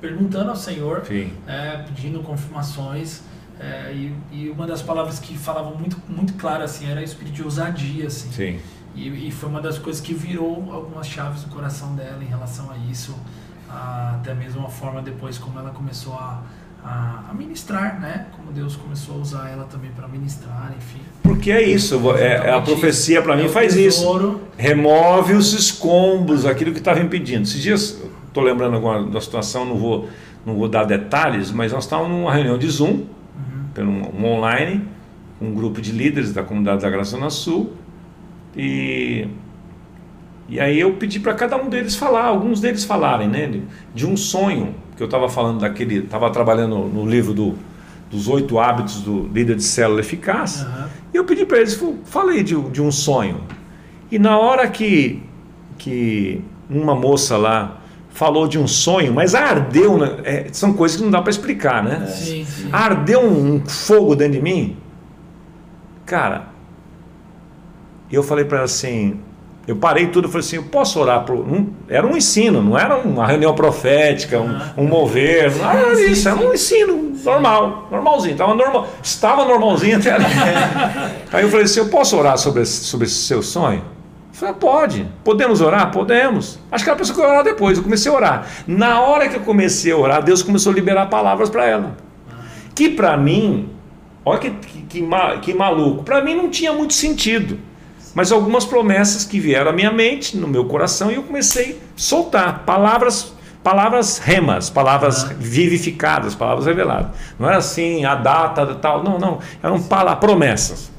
[0.00, 1.02] perguntando ao Senhor,
[1.46, 3.22] é, pedindo confirmações.
[3.58, 7.34] É, e, e, uma das palavras que falavam muito, muito claro assim, era o espírito
[7.34, 8.06] de ousadia.
[8.06, 8.32] Assim.
[8.32, 8.60] Sim.
[8.94, 12.70] E, e, foi uma das coisas que virou algumas chaves no coração dela em relação
[12.70, 13.14] a isso.
[13.68, 16.42] A, até mesmo a forma depois como ela começou a,
[16.82, 18.26] a, ministrar, né?
[18.36, 21.00] Como Deus começou a usar ela também para ministrar, enfim.
[21.22, 24.28] Porque é isso, é, a profecia para mim é faz tesouro.
[24.28, 24.40] isso.
[24.56, 27.42] Remove os escombros, aquilo que estava impedindo.
[27.42, 30.08] Esses dias, estou lembrando agora da situação, não vou,
[30.46, 33.06] não vou dar detalhes, mas nós estávamos numa reunião de Zoom, uhum.
[33.74, 34.82] pelo um online,
[35.40, 37.72] um grupo de líderes da comunidade da Graça Zona Sul,
[38.56, 39.26] e,
[40.48, 43.60] e aí eu pedi para cada um deles falar, alguns deles falarem, né?
[43.94, 47.54] De um sonho, que eu estava falando daquele, estava trabalhando no livro do,
[48.10, 50.86] dos oito hábitos do líder de célula eficaz, uhum.
[51.14, 53.40] e eu pedi para eles, falei de, de um sonho.
[54.10, 55.22] E na hora que,
[55.78, 57.79] que uma moça lá
[58.10, 60.16] falou de um sonho, mas ardeu, né?
[60.24, 62.06] é, são coisas que não dá para explicar, né?
[62.06, 62.68] Sim, sim.
[62.72, 64.76] Ardeu um, um fogo dentro de mim.
[66.04, 66.48] Cara,
[68.10, 69.20] e eu falei para ela assim,
[69.66, 72.76] eu parei tudo e falei assim, eu posso orar por um, era um ensino, não
[72.76, 78.32] era uma reunião profética, um, um mover, não era isso, era um ensino normal, normalzinho,
[78.32, 80.24] estava normal, estava normalzinho até ali.
[81.32, 83.82] Aí eu falei assim, eu posso orar sobre esse, sobre esse seu sonho?
[84.40, 85.08] Eu falei, pode.
[85.22, 85.90] Podemos orar?
[85.90, 86.58] Podemos.
[86.72, 87.76] Acho que ela pensou que eu ia orar depois.
[87.76, 88.46] Eu comecei a orar.
[88.66, 91.96] Na hora que eu comecei a orar, Deus começou a liberar palavras para ela.
[92.74, 93.68] Que para mim,
[94.24, 95.08] olha que, que, que,
[95.42, 97.58] que maluco, para mim não tinha muito sentido
[98.14, 101.74] mas algumas promessas que vieram à minha mente, no meu coração, e eu comecei a
[101.96, 103.32] soltar palavras,
[103.62, 107.12] palavras remas, palavras vivificadas, palavras reveladas.
[107.38, 110.90] Não era assim, a data tal, não, não, eram palavras, promessas.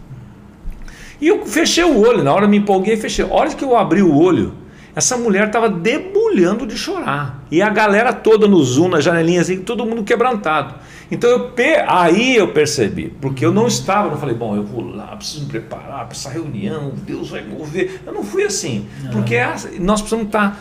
[1.22, 3.24] E eu fechei o olho, na hora eu me empolguei e fechei.
[3.24, 4.56] A hora que eu abri o olho,
[4.96, 7.46] essa mulher estava debulhando de chorar.
[7.52, 10.76] E a galera toda no Zoom, na janelinha, assim, todo mundo quebrantado.
[11.12, 11.52] Então eu,
[11.88, 15.50] aí eu percebi, porque eu não estava, não falei, bom, eu vou lá, preciso me
[15.50, 18.02] preparar para essa reunião, Deus vai mover.
[18.06, 20.58] Eu não fui assim, porque é nós precisamos estar, tá,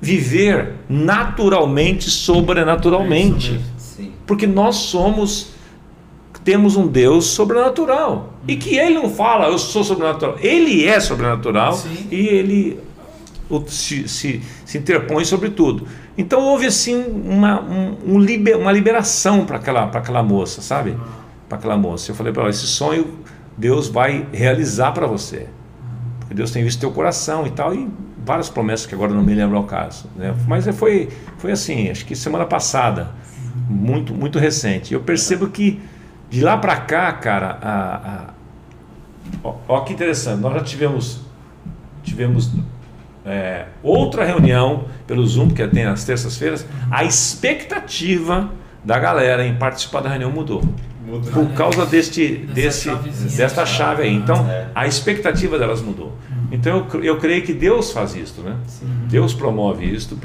[0.00, 3.60] viver naturalmente, sobrenaturalmente.
[3.98, 5.52] É porque nós somos,
[6.44, 8.34] temos um Deus sobrenatural.
[8.46, 10.36] E que ele não fala, eu sou sobrenatural.
[10.40, 12.06] Ele é sobrenatural Sim.
[12.10, 12.80] e ele
[13.66, 15.86] se, se, se interpõe sobre tudo.
[16.16, 20.96] Então houve assim uma, um, um liber, uma liberação para aquela, aquela moça, sabe?
[21.48, 22.10] Para aquela moça.
[22.10, 23.06] Eu falei para ela: esse sonho
[23.56, 25.46] Deus vai realizar para você.
[26.20, 27.74] Porque Deus tem visto teu coração e tal.
[27.74, 27.88] E
[28.24, 30.06] várias promessas que agora não me lembro ao caso.
[30.16, 30.34] Né?
[30.46, 33.10] Mas foi, foi assim, acho que semana passada,
[33.68, 34.94] muito, muito recente.
[34.94, 35.80] Eu percebo que
[36.32, 38.24] de lá para cá, cara, a, a,
[39.44, 41.20] ó, ó que interessante, nós já tivemos,
[42.02, 42.50] tivemos
[43.22, 48.50] é, outra reunião pelo Zoom, que tem nas terças-feiras, a expectativa
[48.82, 50.64] da galera em participar da reunião mudou.
[51.04, 51.30] mudou.
[51.30, 52.90] Por causa deste, desse,
[53.36, 54.14] desta chave aí.
[54.14, 54.68] Então, é.
[54.74, 56.06] a expectativa delas mudou.
[56.30, 56.48] Uhum.
[56.50, 58.56] Então, eu, eu creio que Deus faz isso, né?
[59.06, 60.16] Deus promove isso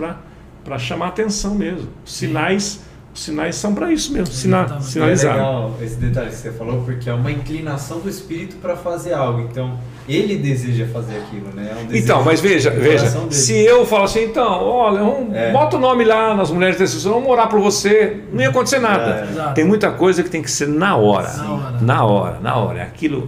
[0.64, 1.90] para chamar atenção mesmo.
[2.06, 2.88] Sinais
[3.18, 5.34] os sinais são para isso mesmo, sina sinalizar.
[5.34, 9.14] É legal esse detalhe que você falou, porque é uma inclinação do espírito para fazer
[9.14, 9.42] algo.
[9.42, 11.72] Então, ele deseja fazer aquilo, né?
[11.72, 15.52] É um então, mas veja, veja, se eu falo assim, então, olha, um, é.
[15.52, 19.28] bota o nome lá nas mulheres decisões, vamos orar por você, não ia acontecer nada.
[19.50, 19.54] É.
[19.54, 21.34] Tem muita coisa que tem que ser na hora.
[21.34, 22.40] Na hora, na hora.
[22.40, 22.80] Na hora.
[22.80, 23.28] É aquilo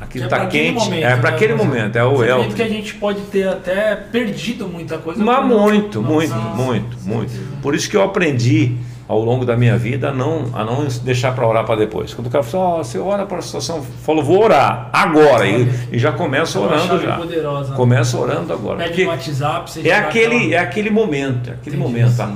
[0.00, 0.84] aquilo está é quente.
[0.84, 1.36] Momento, é para né?
[1.36, 2.48] aquele momento, é o El.
[2.48, 5.22] que a gente pode ter até perdido muita coisa.
[5.22, 7.32] Mas muito, muito, muito, muito.
[7.60, 8.76] Por isso que eu aprendi
[9.12, 12.14] ao longo da minha vida a não, a não deixar para orar para depois.
[12.14, 15.46] Quando o cara falou, oh, você ora para a situação, falou, vou orar agora.
[15.46, 17.16] E, e já começa é orando já.
[17.16, 18.78] Poderosa, começa orando agora.
[18.84, 20.54] Pede WhatsApp, é aquele, aquela...
[20.54, 22.16] é aquele momento, é aquele Entendi, momento.
[22.16, 22.32] Tá?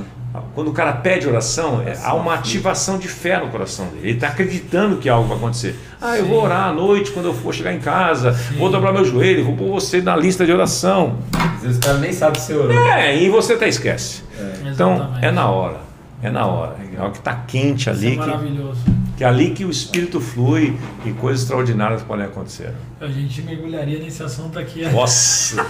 [0.54, 4.00] Quando o cara pede oração, é, há uma ativação de fé no coração dele.
[4.02, 5.80] Ele está acreditando que algo vai acontecer.
[5.98, 6.30] Ah, eu Sim.
[6.30, 8.56] vou orar à noite quando eu for chegar em casa, Sim.
[8.58, 11.16] vou dobrar meu joelho, vou pôr você na lista de oração.
[11.32, 12.70] Às vezes o cara nem sabe se orou.
[12.70, 14.22] É, e você até esquece.
[14.38, 14.68] É.
[14.68, 15.86] Então, é na hora.
[16.22, 16.76] É na hora.
[16.94, 18.12] É algo que está quente ali.
[18.12, 18.80] Isso é maravilhoso.
[18.84, 22.72] Que, que é ali que o espírito flui e coisas extraordinárias podem acontecer.
[23.00, 24.82] A gente mergulharia nesse assunto aqui.
[24.88, 25.64] Nossa!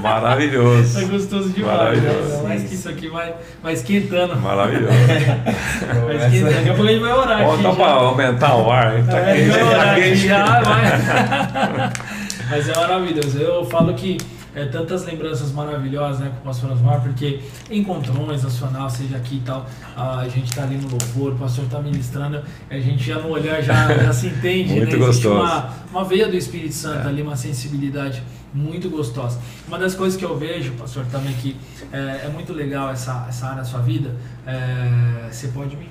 [0.00, 1.00] Maravilhoso.
[1.00, 1.78] É gostoso demais.
[1.78, 2.36] Maravilhoso.
[2.36, 2.42] Né?
[2.42, 4.36] Mais que isso aqui vai, vai esquentando.
[4.36, 4.92] Maravilhoso.
[6.04, 6.54] vai esquentando.
[6.54, 7.44] Daqui a pouco a gente vai orar.
[7.44, 9.06] Bota para aumentar o ar.
[9.06, 10.16] Tá é, quente, tá quente.
[10.26, 11.92] Já vai.
[12.50, 13.38] Mas é maravilhoso.
[13.38, 14.18] Eu falo que
[14.56, 17.40] é, tantas lembranças maravilhosas né, com o pastor Osmar, porque
[17.70, 21.78] encontrões nacional, seja aqui e tal, a gente está ali no louvor, o pastor está
[21.78, 25.06] ministrando, a gente já no olhar já, já se entende, muito né?
[25.06, 25.42] gostoso.
[25.42, 27.10] Uma, uma veia do Espírito Santo é.
[27.10, 28.22] ali, uma sensibilidade
[28.54, 29.38] muito gostosa.
[29.68, 31.54] Uma das coisas que eu vejo, pastor, também que
[31.92, 35.86] é, é muito legal essa, essa área da sua vida, é, você pode me,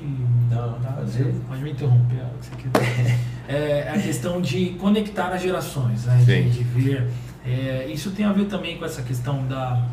[0.50, 0.94] Não, tá?
[0.94, 2.24] pode, pode me interromper,
[3.48, 6.24] é a questão de conectar as gerações, né?
[6.26, 7.08] de, de ver
[7.46, 9.86] é, isso tem a ver também com essa questão da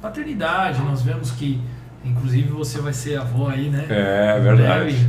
[0.00, 0.80] paternidade.
[0.82, 1.60] Nós vemos que,
[2.04, 3.86] inclusive, você vai ser avó aí, né?
[3.88, 5.08] É, verdade.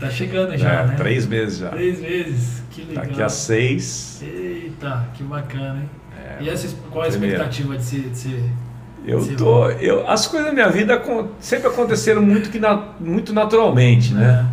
[0.00, 0.94] Tá chegando já, é, né?
[0.96, 1.68] Três meses já.
[1.68, 3.04] Três meses, que legal.
[3.04, 4.22] Daqui a seis.
[4.22, 5.90] Eita, que bacana, hein?
[6.16, 7.36] É, e essa, qual a primeira.
[7.36, 8.50] expectativa de ser, de ser
[9.06, 11.00] eu tô, eu, as coisas da minha vida
[11.38, 14.46] sempre aconteceram muito, que na, muito naturalmente, né?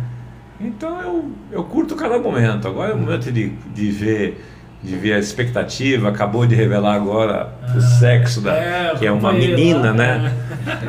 [0.60, 0.66] É.
[0.66, 2.68] Então eu, eu curto cada momento.
[2.68, 4.44] Agora é o momento de, de ver
[4.82, 9.12] de ver a expectativa, acabou de revelar agora ah, o sexo da é, que é
[9.12, 10.32] uma menina, lá, né?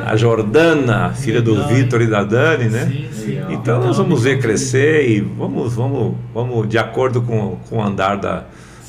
[0.04, 2.86] A Jordana, filha do Vitor e da Dani, né?
[2.86, 7.76] Sim, sim, então nós vamos ver crescer e vamos, vamos, vamos de acordo com, com
[7.76, 8.44] o andar da,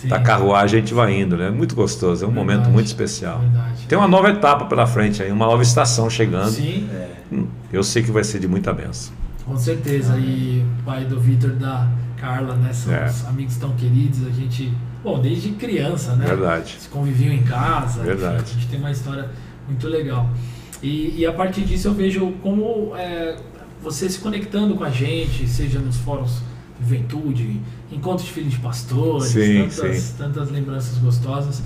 [0.06, 1.52] da carruagem a gente vai indo, né?
[1.52, 3.40] Muito gostoso, é um verdade, momento muito especial.
[3.40, 3.86] Verdade.
[3.88, 6.52] Tem uma nova etapa pela frente aí, uma nova estação chegando.
[6.52, 6.90] Sim.
[7.32, 9.14] Hum, eu sei que vai ser de muita benção.
[9.46, 10.18] Com certeza.
[10.18, 11.88] E o pai do Vitor da
[12.18, 12.74] Carla, né?
[12.74, 13.12] São é.
[13.28, 14.74] amigos tão queridos, a gente
[15.06, 16.26] Bom, desde criança, né?
[16.26, 16.78] Verdade.
[16.80, 18.02] Se conviviam em casa.
[18.02, 18.42] Verdade.
[18.42, 19.30] Enfim, a gente tem uma história
[19.68, 20.28] muito legal.
[20.82, 23.38] E, e a partir disso eu vejo como é,
[23.84, 26.42] você se conectando com a gente, seja nos fóruns
[26.80, 30.16] de juventude, encontros de filhos de pastores, sim, tantas, sim.
[30.18, 31.62] tantas lembranças gostosas.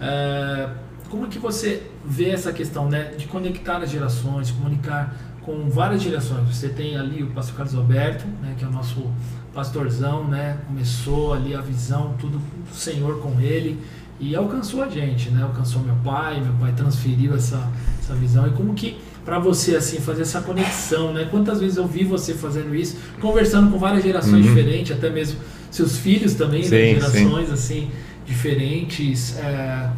[0.00, 0.68] É,
[1.08, 6.48] como que você vê essa questão né, de conectar as gerações, comunicar com várias gerações?
[6.48, 9.08] Você tem ali o pastor Carlos Alberto, né, que é o nosso
[9.54, 10.58] pastorzão, né?
[10.66, 13.78] Começou ali a visão, tudo do Senhor com ele
[14.20, 15.42] e alcançou a gente, né?
[15.42, 19.98] Alcançou meu pai, meu pai transferiu essa, essa visão e como que para você assim
[19.98, 21.26] fazer essa conexão, né?
[21.30, 24.54] Quantas vezes eu vi você fazendo isso, conversando com várias gerações uhum.
[24.54, 25.40] diferentes, até mesmo
[25.70, 26.68] seus filhos também, né?
[26.68, 26.94] sim, né?
[26.94, 27.52] gerações sim.
[27.52, 27.90] assim
[28.26, 29.90] diferentes, é,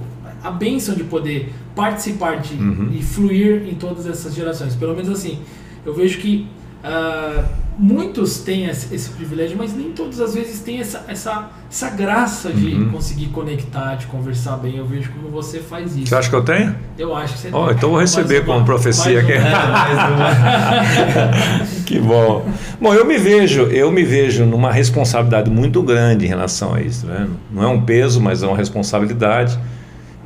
[0.43, 2.91] a bênção de poder participar de uhum.
[2.93, 4.75] e fluir em todas essas gerações.
[4.75, 5.41] Pelo menos assim,
[5.85, 6.47] eu vejo que
[6.85, 11.91] uh, muitos têm esse, esse, privilégio, mas nem todas as vezes têm essa, essa, essa
[11.91, 12.91] graça de uhum.
[12.91, 14.77] conseguir conectar, de conversar bem.
[14.77, 16.09] Eu vejo como você faz isso.
[16.09, 16.75] Você acha que eu tenho?
[16.99, 17.77] Eu acho que você oh, tem.
[17.77, 19.33] Então vou receber como profecia aqui.
[21.87, 22.47] que bom.
[22.81, 27.07] Bom, eu me vejo, eu me vejo numa responsabilidade muito grande em relação a isso.
[27.07, 27.29] Né?
[27.51, 29.59] Não é um peso, mas é uma responsabilidade.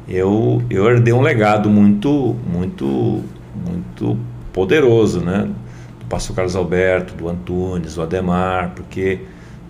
[0.09, 3.23] Eu, eu herdei um legado muito, muito,
[3.55, 4.17] muito
[4.53, 5.49] poderoso, né?
[6.09, 9.21] Pastor Carlos Alberto, do Antunes, do Ademar, porque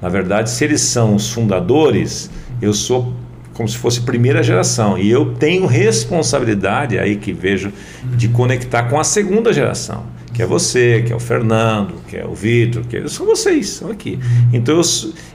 [0.01, 2.31] na verdade, se eles são os fundadores,
[2.61, 3.13] eu sou
[3.55, 7.73] como se fosse primeira geração e eu tenho responsabilidade aí que vejo
[8.15, 12.27] de conectar com a segunda geração, que é você, que é o Fernando, que é
[12.27, 14.19] o Vitor, que são vocês, são aqui.
[14.53, 14.83] Então eu,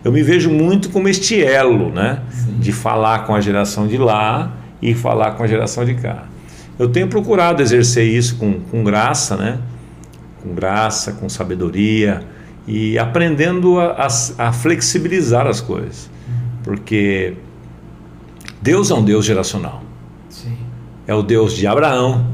[0.03, 2.21] eu me vejo muito como este elo, né,
[2.59, 6.25] de falar com a geração de lá e falar com a geração de cá.
[6.77, 9.57] Eu tenho procurado exercer isso com, com graça, né?
[10.41, 12.23] Com graça, com sabedoria
[12.67, 16.09] e aprendendo a, a, a flexibilizar as coisas.
[16.63, 17.35] Porque
[18.61, 19.83] Deus é um Deus geracional.
[20.29, 20.57] Sim.
[21.07, 22.27] É o Deus de Abraão,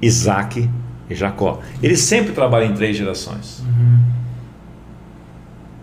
[0.00, 0.68] Isaac
[1.08, 1.60] e Jacó.
[1.82, 3.60] Ele sempre trabalha em três gerações.
[3.60, 3.98] Uhum.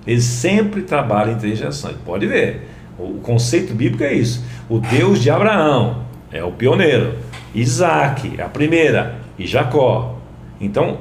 [0.06, 1.96] Ele sempre trabalha em três gerações.
[2.06, 2.70] Pode ver.
[2.98, 4.44] O conceito bíblico é isso.
[4.70, 7.18] O Deus de Abraão é o pioneiro.
[7.54, 9.20] Isaac é a primeira.
[9.38, 10.20] E Jacó.
[10.60, 11.00] Então,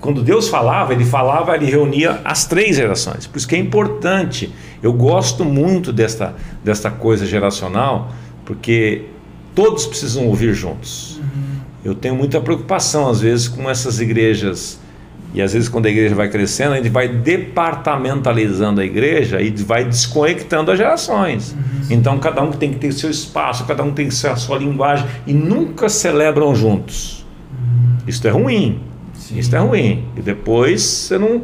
[0.00, 3.26] quando Deus falava, ele falava, ele reunia as três gerações.
[3.26, 4.52] Por isso que é importante.
[4.82, 8.12] Eu gosto muito desta, desta coisa geracional,
[8.44, 9.06] porque
[9.54, 11.18] todos precisam ouvir juntos.
[11.18, 11.60] Uhum.
[11.84, 14.78] Eu tenho muita preocupação, às vezes, com essas igrejas.
[15.34, 19.50] E às vezes, quando a igreja vai crescendo, a gente vai departamentalizando a igreja e
[19.50, 21.52] vai desconectando as gerações.
[21.52, 21.86] Uhum.
[21.90, 24.58] Então, cada um tem que ter seu espaço, cada um tem que ter a sua
[24.58, 27.26] linguagem e nunca celebram juntos.
[27.50, 27.96] Uhum.
[28.06, 28.80] Isso é ruim.
[29.26, 29.38] Sim.
[29.38, 30.04] Isso é ruim.
[30.16, 31.42] E depois você não,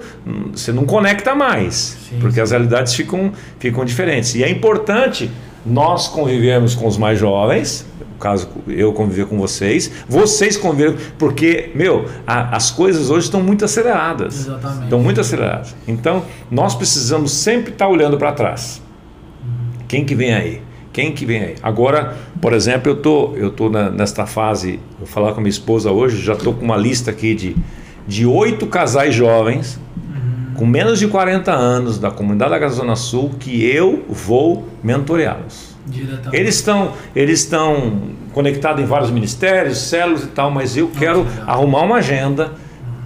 [0.53, 2.41] você não conecta mais, sim, porque sim.
[2.41, 4.37] as realidades ficam, ficam diferentes.
[4.37, 5.29] E é importante
[5.67, 11.73] nós convivermos com os mais jovens, no caso eu conviver com vocês, vocês conviverem, porque,
[11.75, 14.47] meu, a, as coisas hoje estão muito aceleradas.
[14.47, 14.85] Exatamente.
[14.85, 15.75] Estão muito aceleradas.
[15.89, 18.81] Então, nós precisamos sempre estar olhando para trás.
[19.43, 19.85] Uhum.
[19.89, 20.63] Quem que vem aí?
[20.93, 21.55] Quem que vem aí?
[21.63, 25.51] Agora, por exemplo, eu tô, eu tô na, nesta fase, vou falar com a minha
[25.51, 27.57] esposa hoje, já estou com uma lista aqui de
[28.07, 30.55] de oito casais jovens uhum.
[30.55, 35.73] com menos de 40 anos da comunidade da Zona Sul que eu vou mentoreá-los.
[36.33, 41.83] Eles estão, eles estão conectados em vários ministérios, células e tal, mas eu quero arrumar
[41.83, 42.53] uma agenda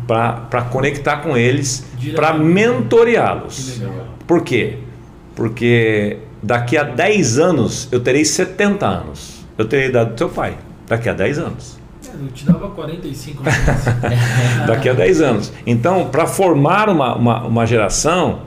[0.07, 1.85] para conectar com eles,
[2.15, 3.81] para mentoreá-los.
[4.27, 4.79] Por quê?
[5.35, 9.45] Porque daqui a 10 anos eu terei 70 anos.
[9.59, 11.79] Eu terei dado do teu pai, daqui a 10 anos.
[12.07, 13.55] É, eu te dava 45 anos.
[14.67, 15.53] daqui a 10 anos.
[15.67, 18.43] Então, para formar uma, uma, uma geração,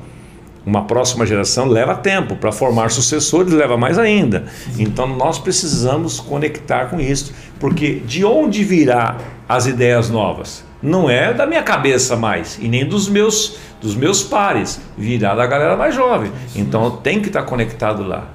[0.65, 4.45] uma próxima geração leva tempo, para formar sucessores leva mais ainda.
[4.77, 10.63] Então nós precisamos conectar com isso, porque de onde virá as ideias novas?
[10.81, 15.47] Não é da minha cabeça mais e nem dos meus dos meus pares, virá da
[15.47, 16.31] galera mais jovem.
[16.55, 18.27] Então tem que estar conectado lá.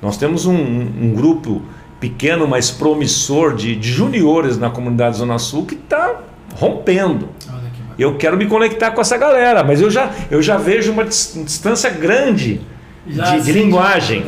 [0.00, 1.62] Nós temos um, um grupo
[2.00, 6.20] pequeno, mas promissor de, de juniores na comunidade Zona Sul que está
[6.54, 7.28] rompendo.
[7.98, 11.90] Eu quero me conectar com essa galera, mas eu já, eu já vejo uma distância
[11.90, 12.60] grande
[13.06, 14.24] de, de linguagem.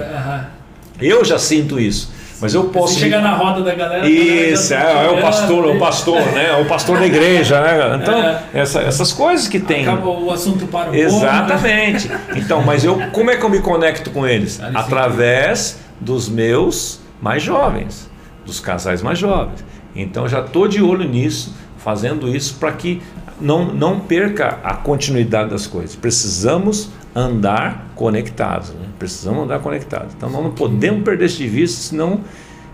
[1.00, 2.13] Eu já sinto isso.
[2.40, 2.94] Mas eu posso.
[2.94, 4.08] Você chegar na roda da galera.
[4.08, 6.56] Isso, é, é, o pastor, o pastor, né?
[6.56, 8.00] O pastor da igreja, né?
[8.02, 8.42] Então, é.
[8.52, 9.82] essa, essas coisas que tem.
[9.86, 12.08] Acaba o assunto para o Exatamente.
[12.08, 12.34] Povo, né?
[12.36, 14.60] Então, mas eu como é que eu me conecto com eles?
[14.74, 18.10] Através dos meus mais jovens,
[18.44, 19.64] dos casais mais jovens.
[19.94, 23.00] Então já estou de olho nisso, fazendo isso para que
[23.40, 25.94] não, não perca a continuidade das coisas.
[25.94, 28.70] Precisamos andar conectados.
[28.70, 28.86] Né?
[28.98, 30.14] Precisamos andar conectados.
[30.14, 32.20] Então nós não podemos perder de vista, senão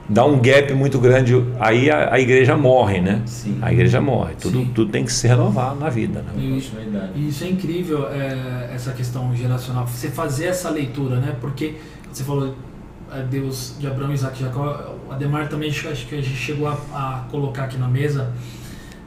[0.08, 3.22] dá um gap muito grande, aí a, a igreja morre, né?
[3.26, 3.58] Sim.
[3.62, 4.34] A igreja morre.
[4.40, 6.22] Tudo, tudo tem que se renovar na vida.
[6.22, 6.56] Né?
[6.56, 6.72] Isso,
[7.14, 9.86] isso é incrível, é, essa questão geracional.
[9.86, 11.36] Você fazer essa leitura, né?
[11.40, 11.76] Porque
[12.10, 12.56] você falou
[13.12, 14.96] é, Deus de Abraão, Isaac e Jacó.
[15.08, 18.32] O Ademar também acho que a gente chegou a, a colocar aqui na mesa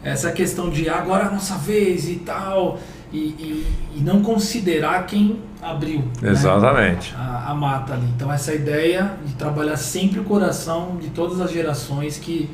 [0.03, 2.77] essa questão de agora é a nossa vez e tal,
[3.13, 7.13] e, e, e não considerar quem abriu né, Exatamente.
[7.13, 8.07] Né, a, a, mata ali.
[8.15, 12.49] Então essa ideia de trabalhar sempre o coração de todas as gerações que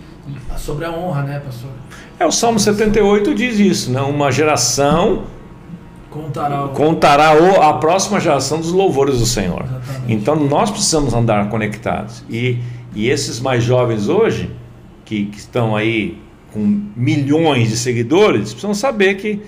[0.57, 1.72] sobre a honra, né, pastor?
[2.20, 4.01] É o Salmo 78 diz isso, né?
[4.01, 5.24] Uma geração
[6.12, 6.70] contará, o...
[6.70, 9.64] contará o, a próxima geração dos louvores do Senhor.
[9.64, 10.14] Exatamente.
[10.14, 12.24] Então nós precisamos andar conectados.
[12.30, 12.60] E,
[12.93, 14.51] e esses mais jovens hoje
[15.05, 16.22] que, que estão aí
[16.53, 16.60] com
[16.95, 19.41] milhões de seguidores, precisam saber que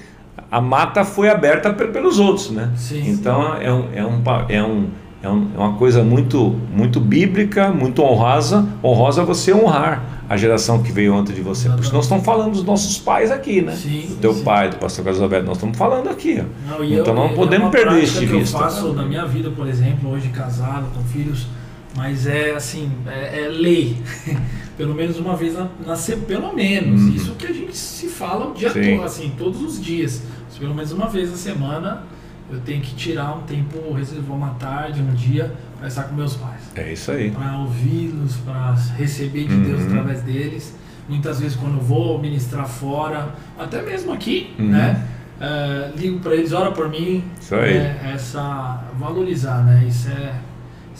[0.49, 2.71] a mata foi aberta pelos outros, né?
[2.75, 3.63] Sim, então sim.
[3.63, 4.87] É, um, é, um, é, um,
[5.23, 10.81] é, um, é uma coisa muito, muito bíblica, muito honrosa, honrosa você honrar a geração
[10.81, 11.67] que veio antes de você.
[11.69, 13.75] Porque nós estamos falando dos nossos pais aqui, né?
[13.75, 14.43] Sim, do teu sim.
[14.43, 16.41] pai, do pastor Carlos Alberto, nós estamos falando aqui.
[16.67, 18.57] Não, então eu, não podemos é perder isso de vista.
[18.57, 21.47] Eu faço na minha vida, por exemplo, hoje casado, com filhos,
[21.95, 23.97] mas é assim, é, é lei.
[24.81, 27.01] pelo menos uma vez na, nascer, pelo menos.
[27.01, 27.09] Uhum.
[27.09, 30.23] Isso que a gente se fala o dia todo, assim, todos os dias.
[30.47, 32.03] Mas pelo menos uma vez na semana
[32.49, 36.35] eu tenho que tirar um tempo, reservar uma tarde, um dia, para estar com meus
[36.35, 36.61] pais.
[36.75, 37.31] É isso aí.
[37.31, 39.63] Para ouvi-los, para receber de uhum.
[39.63, 40.75] Deus através deles.
[41.07, 44.69] Muitas vezes quando eu vou ministrar fora, até mesmo aqui, uhum.
[44.69, 45.07] né?
[45.39, 47.23] Uh, ligo para eles, ora por mim.
[47.39, 47.73] Isso aí.
[47.73, 49.85] É, essa valorizar, né?
[49.87, 50.33] Isso é,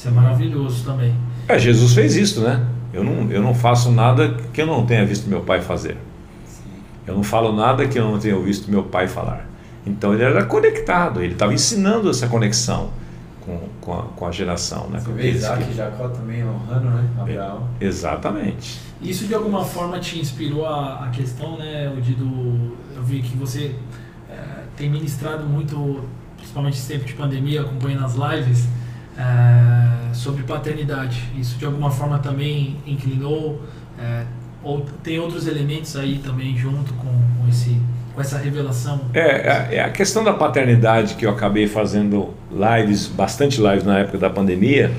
[0.01, 1.13] isso é maravilhoso também.
[1.47, 2.65] É, Jesus fez isso, né?
[2.91, 5.95] Eu não, eu não faço nada que eu não tenha visto meu pai fazer.
[7.05, 9.47] Eu não falo nada que eu não tenha visto meu pai falar.
[9.85, 12.89] Então ele era conectado, ele estava ensinando essa conexão
[13.41, 14.89] com, com, a, com a geração.
[14.89, 14.99] Né?
[14.99, 15.71] Você vê Isaac que...
[15.71, 17.07] e Jacó também honrando, né?
[17.19, 17.67] Abraão.
[17.79, 18.79] É, exatamente.
[19.03, 23.37] Isso de alguma forma te inspirou a, a questão, né, de do, eu vi que
[23.37, 23.75] você
[24.27, 26.03] é, tem ministrado muito,
[26.37, 28.67] principalmente nesse tempo de pandemia, acompanhando as lives,
[29.17, 31.23] é, sobre paternidade.
[31.37, 33.61] Isso de alguma forma também inclinou,
[33.99, 34.23] é,
[34.63, 37.77] ou tem outros elementos aí também junto com, com, esse,
[38.13, 39.01] com essa revelação?
[39.13, 43.99] É, é, é, a questão da paternidade que eu acabei fazendo lives, bastante lives na
[43.99, 44.91] época da pandemia,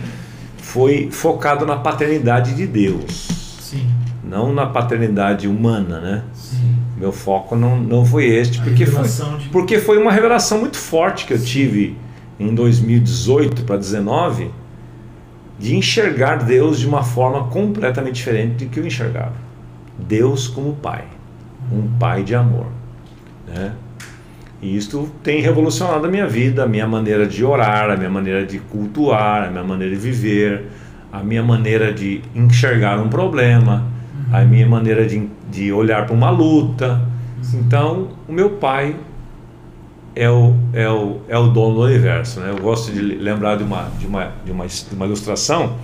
[0.59, 3.29] foi focado na paternidade de Deus.
[3.61, 3.89] Sim.
[4.25, 6.23] Não na paternidade humana, né?
[6.33, 6.77] Sim.
[6.97, 9.49] Meu foco não, não foi este, porque foi, de...
[9.49, 11.97] porque foi uma revelação muito forte que eu tive
[12.43, 14.51] em 2018 para 2019
[15.59, 19.35] de enxergar Deus de uma forma completamente diferente do que eu enxergava.
[19.97, 21.05] Deus como Pai,
[21.71, 22.67] um Pai de amor.
[23.47, 23.73] Né?
[24.61, 28.45] E isto tem revolucionado a minha vida, a minha maneira de orar, a minha maneira
[28.45, 30.67] de cultuar, a minha maneira de viver,
[31.13, 33.85] a minha maneira de enxergar um problema,
[34.33, 37.01] a minha maneira de, de olhar para uma luta.
[37.55, 38.97] Então, o meu pai
[40.15, 42.41] é o, é o, é o dono do universo.
[42.41, 42.51] Né?
[42.51, 45.77] Eu gosto de lembrar de uma, de uma, de uma, de uma ilustração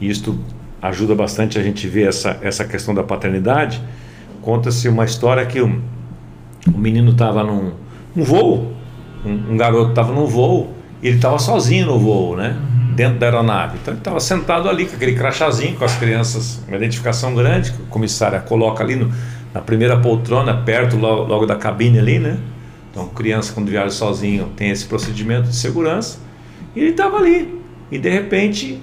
[0.00, 0.38] e isto
[0.80, 3.82] ajuda bastante a gente ver essa, essa questão da paternidade.
[4.42, 5.80] Conta-se uma história que o,
[6.66, 7.72] o menino estava num,
[8.14, 8.72] num voo,
[9.24, 10.72] um, um garoto estava num voo,
[11.02, 12.56] e ele estava sozinho no voo, né?
[12.56, 12.94] Uhum.
[12.94, 13.78] Dentro da aeronave.
[13.80, 17.82] Então ele estava sentado ali com aquele crachazinho, com as crianças, uma identificação grande, que
[17.82, 19.12] o comissário coloca ali no,
[19.52, 22.38] na primeira poltrona, perto logo, logo da cabine ali, né?
[22.98, 26.18] Então, criança quando viaja sozinho tem esse procedimento de segurança.
[26.74, 27.62] E ele estava ali.
[27.92, 28.82] E de repente,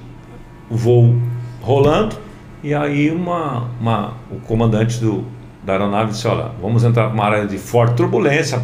[0.69, 1.15] o voo
[1.61, 2.15] rolando,
[2.63, 5.25] e aí uma, uma, o comandante do,
[5.65, 8.63] da aeronave disse: Olha, vamos entrar para uma área de forte turbulência,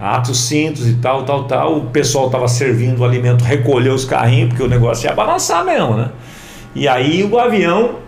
[0.00, 1.78] atos cintos e tal, tal, tal.
[1.78, 5.94] O pessoal estava servindo o alimento, recolheu os carrinhos, porque o negócio ia balançar mesmo,
[5.94, 6.10] né?
[6.74, 8.00] E aí o avião.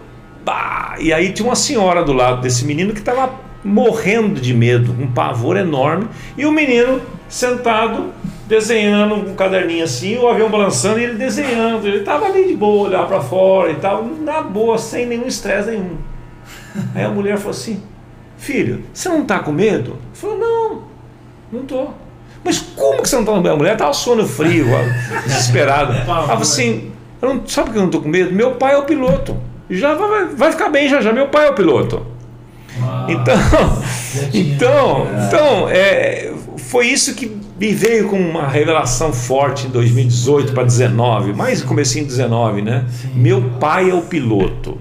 [0.45, 3.31] Bah, e aí tinha uma senhora do lado desse menino que estava
[3.63, 8.13] morrendo de medo, um pavor enorme, e o menino sentado
[8.51, 11.87] desenhando um caderninho assim, o avião balançando e ele desenhando.
[11.87, 15.71] Ele estava ali de boa, olhar para fora e tal, na boa, sem nenhum estresse
[15.71, 15.97] nenhum.
[16.95, 17.81] Aí a mulher falou assim:
[18.37, 19.91] Filho, você não está com medo?
[19.91, 20.83] Ele falou: Não,
[21.53, 21.95] não estou.
[22.43, 23.55] Mas como que você não está com medo?
[23.55, 24.67] A mulher estava sono frio,
[25.25, 25.95] desesperada.
[26.03, 26.91] Ela falou assim:
[27.23, 28.35] não, Sabe por que eu não estou com medo?
[28.35, 29.37] Meu pai é o piloto.
[29.69, 31.13] Já vai, vai ficar bem já já.
[31.13, 32.05] Meu pai é o piloto.
[33.09, 33.37] Então,
[34.35, 40.65] então, então é, foi isso que me veio com uma revelação forte em 2018 para
[40.65, 42.87] 19, mais comecinho em 19, né?
[43.15, 44.79] Meu pai é o piloto.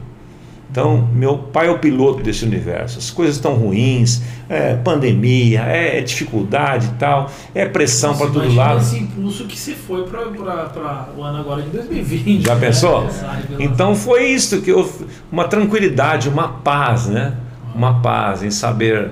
[0.72, 3.00] Então, meu pai é o piloto desse universo.
[3.00, 8.80] As coisas estão ruins, é pandemia, é dificuldade e tal, é pressão para todo lado.
[8.80, 12.46] esse impulso que se foi para o ano agora de 2020.
[12.46, 12.62] Já né?
[12.62, 13.10] pensou?
[13.58, 14.88] Então foi isso que eu,
[15.32, 17.34] uma tranquilidade, uma paz, né?
[17.74, 19.12] Uma paz em saber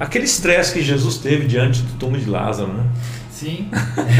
[0.00, 2.84] aquele estresse que Jesus teve diante do túmulo de Lázaro, né?
[3.30, 3.68] Sim.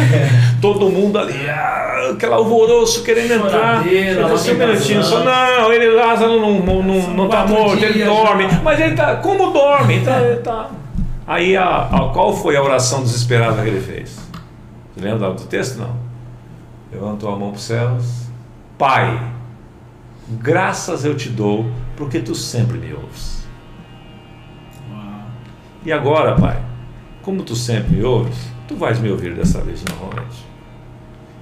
[0.61, 3.85] Todo mundo ali, ah, aquele alvoroço querendo entrar.
[4.29, 8.49] Você um minutinho, só não, ele Lázaro não, não, não, não tá morto, ele dorme.
[8.49, 8.61] Já.
[8.61, 9.17] Mas ele tá.
[9.17, 9.99] Como dorme?
[9.99, 10.71] Então, ele tá.
[11.27, 14.19] Aí a, a, qual foi a oração desesperada que ele fez?
[14.95, 15.79] Você lembra do texto?
[15.79, 15.97] Não.
[16.93, 18.05] Levantou a mão para os céus.
[18.77, 19.21] Pai,
[20.29, 23.34] graças eu te dou, porque tu sempre me ouves.
[25.85, 26.61] E agora, Pai,
[27.23, 30.45] como tu sempre me ouves, tu vais me ouvir dessa vez novamente.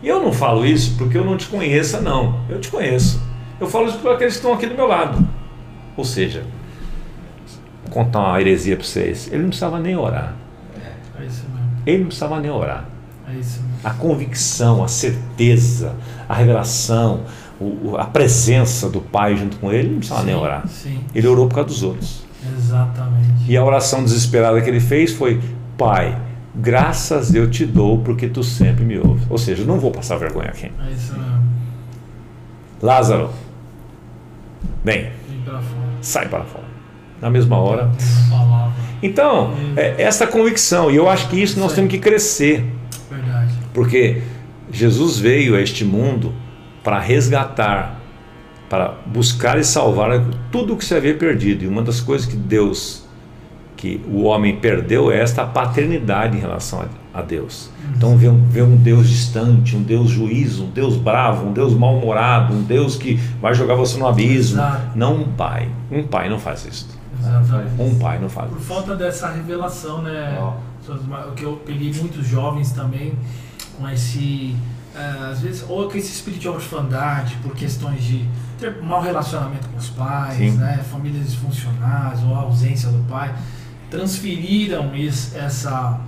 [0.02, 2.40] E eu não falo isso porque eu não te conheça, não.
[2.48, 3.22] Eu te conheço.
[3.60, 5.24] Eu falo isso para aqueles que estão aqui do meu lado.
[5.96, 6.44] Ou seja,
[7.84, 9.28] vou contar uma heresia para vocês.
[9.28, 10.34] Ele não precisava nem orar.
[10.74, 11.70] É isso mesmo.
[11.86, 12.84] Ele não precisava nem orar.
[13.28, 13.78] É isso mesmo.
[13.84, 15.94] A convicção, a certeza,
[16.28, 17.20] a revelação,
[17.96, 20.66] a presença do Pai junto com ele, ele não precisava sim, nem orar.
[20.66, 21.00] Sim.
[21.14, 22.21] Ele orou por causa dos outros.
[22.72, 23.50] Exatamente.
[23.50, 25.40] E a oração desesperada que ele fez foi:
[25.76, 26.18] Pai,
[26.54, 29.24] graças eu te dou porque tu sempre me ouves.
[29.28, 30.66] Ou seja, não vou passar vergonha aqui.
[30.66, 31.42] É isso mesmo.
[32.80, 33.30] Lázaro,
[34.82, 35.10] vem,
[36.00, 36.64] sai para fora.
[37.20, 37.92] Na mesma hora.
[39.00, 42.64] Então, é, essa convicção, e eu acho que isso nós temos que crescer.
[43.10, 43.52] Verdade.
[43.72, 44.22] Porque
[44.72, 46.32] Jesus veio a este mundo
[46.82, 48.01] para resgatar
[48.72, 51.64] para buscar e salvar tudo o que se havia perdido.
[51.64, 53.04] E uma das coisas que Deus,
[53.76, 57.68] que o homem perdeu, é esta paternidade em relação a, Deus.
[57.94, 61.74] Então vê um, vê um Deus distante, um Deus juiz, um Deus bravo, um Deus
[61.74, 64.56] mal-humorado, um Deus que vai jogar você no abismo.
[64.56, 64.96] Exato.
[64.96, 65.68] Não um pai.
[65.90, 66.88] Um pai não faz isso.
[67.20, 67.78] Exatamente.
[67.78, 68.66] Um pai não faz Por isso.
[68.66, 70.38] Por falta dessa revelação, né?
[70.88, 73.12] O que eu peguei muitos jovens também
[73.78, 74.56] com esse.
[74.94, 78.26] Uh, às vezes, ou com esse espírito de orfandade por questões de
[78.58, 83.34] ter mau relacionamento com os pais, né, famílias disfuncionais ou a ausência do pai,
[83.90, 85.98] transferiram isso, essa,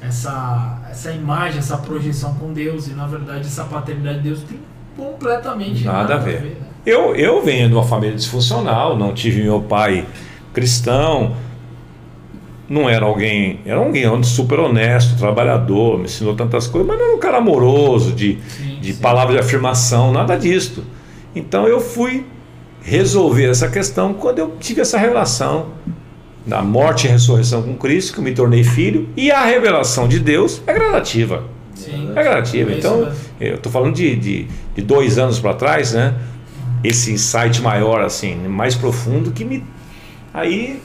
[0.00, 4.58] essa, essa imagem, essa projeção com Deus e na verdade essa paternidade de Deus tem
[4.96, 6.36] completamente nada, nada a ver.
[6.36, 6.66] A ver né?
[6.84, 10.06] eu, eu venho de uma família disfuncional, não tive meu pai
[10.52, 11.34] cristão,
[12.72, 17.16] não era alguém, era alguém super honesto, trabalhador, me ensinou tantas coisas, mas não era
[17.16, 19.00] um cara amoroso, de, sim, de sim.
[19.00, 20.82] palavra de afirmação, nada disso.
[21.36, 22.24] Então eu fui
[22.82, 25.66] resolver essa questão quando eu tive essa relação
[26.46, 30.18] da morte e ressurreição com Cristo, que eu me tornei filho, e a revelação de
[30.18, 31.44] Deus é gradativa.
[31.74, 32.72] Sim, é gradativa.
[32.72, 36.14] Então, eu estou falando de, de, de, dois anos para trás, né?
[36.82, 39.62] Esse insight maior, assim, mais profundo, que me.
[40.32, 40.80] Aí,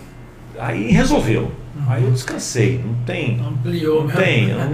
[0.59, 1.49] aí resolveu.
[1.87, 2.83] Aí eu descansei.
[2.85, 3.39] Não tem.
[3.39, 4.47] Ampliou, não tem.
[4.47, 4.71] Não,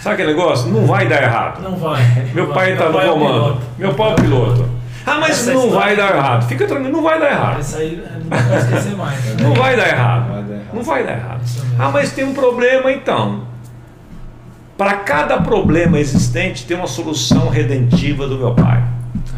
[0.00, 0.70] sabe aquele negócio?
[0.70, 1.62] Não vai dar errado.
[1.62, 2.02] Não vai.
[2.34, 3.60] Meu pai está no é comando.
[3.78, 4.68] Meu pai é o piloto.
[5.06, 6.48] Ah, mas Essa não vai dar errado.
[6.48, 7.60] Fica tranquilo, não vai dar errado.
[7.60, 9.24] Essa aí não vai esquecer mais.
[9.24, 9.36] Né?
[9.42, 10.44] Não vai dar errado.
[10.72, 11.40] Não vai dar errado.
[11.78, 13.46] Ah, mas tem um problema então.
[14.76, 18.82] Para cada problema existente tem uma solução redentiva do meu pai.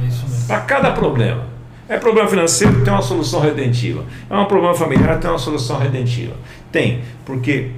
[0.03, 0.47] É isso mesmo.
[0.47, 1.43] Para cada problema.
[1.89, 4.05] É problema financeiro, tem uma solução redentiva.
[4.29, 6.35] É um problema familiar, tem uma solução redentiva.
[6.71, 7.71] Tem, porque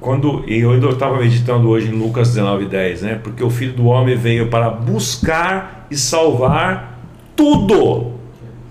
[0.00, 3.20] quando eu estava meditando hoje em Lucas 19, 10, né?
[3.22, 6.98] Porque o Filho do Homem veio para buscar e salvar
[7.36, 8.12] tudo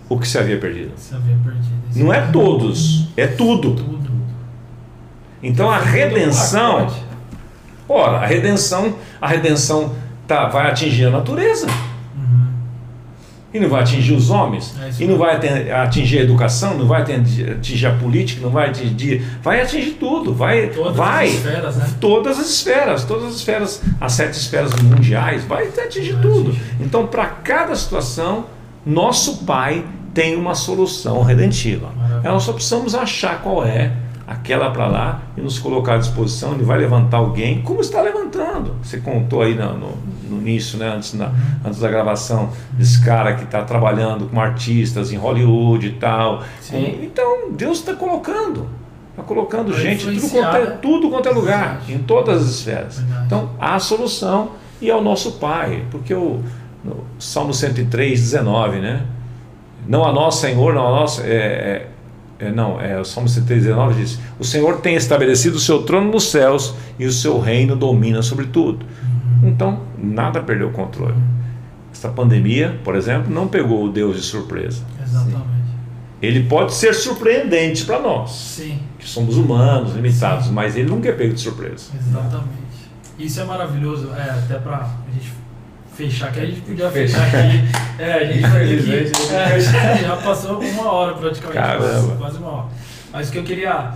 [0.09, 0.91] o que se havia perdido.
[0.97, 1.71] Se havia perdido.
[1.95, 3.75] Não é todos, é tudo.
[3.75, 4.01] tudo.
[5.43, 6.87] Então a redenção,
[7.89, 9.93] ora, a redenção, a redenção
[10.27, 11.67] tá, vai atingir a natureza.
[13.53, 15.35] E não vai atingir os homens, é e não vai
[15.71, 19.21] atingir a educação, não vai atingir a política, não vai atingir.
[19.43, 20.67] Vai atingir tudo, vai.
[20.67, 21.89] Todas vai, as esferas, né?
[21.99, 26.51] Todas as esferas, todas as esferas, as sete esferas mundiais, vai atingir vai tudo.
[26.51, 26.75] Atingir.
[26.79, 28.45] Então, para cada situação,
[28.85, 29.83] nosso Pai
[30.13, 31.91] tem uma solução redentiva.
[31.97, 32.31] Maravilha.
[32.31, 33.91] Nós só precisamos achar qual é
[34.31, 36.53] aquela para lá e nos colocar à disposição.
[36.53, 38.75] Ele vai levantar alguém, como está levantando.
[38.81, 39.97] Você contou aí no, no,
[40.29, 41.31] no início, né, antes, na,
[41.65, 46.43] antes da gravação, desse cara que está trabalhando com artistas em Hollywood e tal.
[46.71, 48.67] Então, Deus está colocando.
[49.09, 51.93] Está colocando gente tudo quanto, é, tudo quanto é lugar, Verdade.
[51.93, 52.99] em todas as esferas.
[52.99, 53.25] Verdade.
[53.25, 54.51] Então, há a solução
[54.81, 55.83] e é o nosso Pai.
[55.91, 56.41] Porque o
[57.19, 59.05] Salmo 103, 19, né?
[59.85, 61.19] Não a nós, Senhor, não a nós.
[61.19, 61.87] É, é,
[62.41, 66.11] é, não, é, o Salmo 103, 19 diz: O Senhor tem estabelecido o seu trono
[66.11, 68.83] nos céus e o seu reino domina sobre tudo.
[69.43, 71.15] Então, nada perdeu o controle.
[71.91, 74.83] Esta pandemia, por exemplo, não pegou o Deus de surpresa.
[75.03, 75.51] Exatamente.
[76.19, 78.79] Ele pode ser surpreendente para nós, Sim.
[78.97, 80.53] que somos humanos, limitados, Sim.
[80.53, 81.91] mas ele nunca é pego de surpresa.
[81.95, 82.61] Exatamente.
[83.19, 85.31] Isso é maravilhoso, é, até para a gente
[85.93, 87.81] fechar, que a gente podia fechar aqui.
[87.99, 92.15] É, a gente aqui, é, já passou uma hora praticamente, Caramba.
[92.15, 92.67] quase uma hora.
[93.11, 93.91] Mas o que eu queria,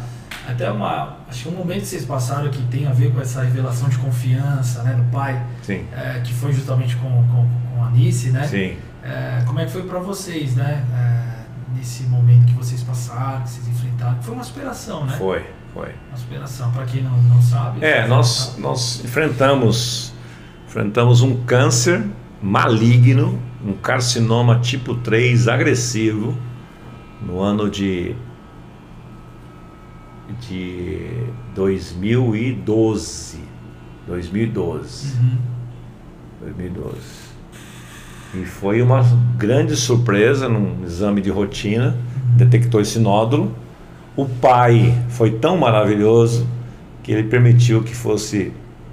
[0.47, 3.41] até uma, acho que um momento que vocês passaram que tem a ver com essa
[3.41, 5.87] revelação de confiança né, no pai, Sim.
[5.95, 8.45] É, que foi justamente com, com, com a Anice, né?
[8.47, 8.77] Sim.
[9.03, 10.83] É, como é que foi para vocês, né?
[10.93, 15.15] É, nesse momento que vocês passaram, que vocês enfrentaram, foi uma superação, né?
[15.17, 15.89] Foi, foi.
[16.09, 17.85] Uma superação, para quem não, não sabe.
[17.85, 20.14] É, nós, nós enfrentamos
[20.75, 22.03] enfrentamos um câncer
[22.41, 26.37] maligno, um carcinoma tipo 3 agressivo,
[27.25, 28.13] no ano de,
[30.41, 31.07] de
[31.55, 33.39] 2012.
[34.05, 35.17] 2012.
[35.17, 35.37] Uhum.
[36.41, 36.97] 2012.
[38.33, 39.01] E foi uma
[39.37, 41.95] grande surpresa num exame de rotina,
[42.35, 43.55] detectou esse nódulo.
[44.13, 46.45] O pai foi tão maravilhoso
[47.01, 48.51] que ele permitiu que fosse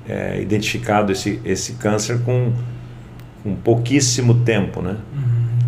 [0.09, 2.53] é, identificado esse, esse câncer com,
[3.43, 4.97] com pouquíssimo tempo, né?
[5.15, 5.59] Uhum.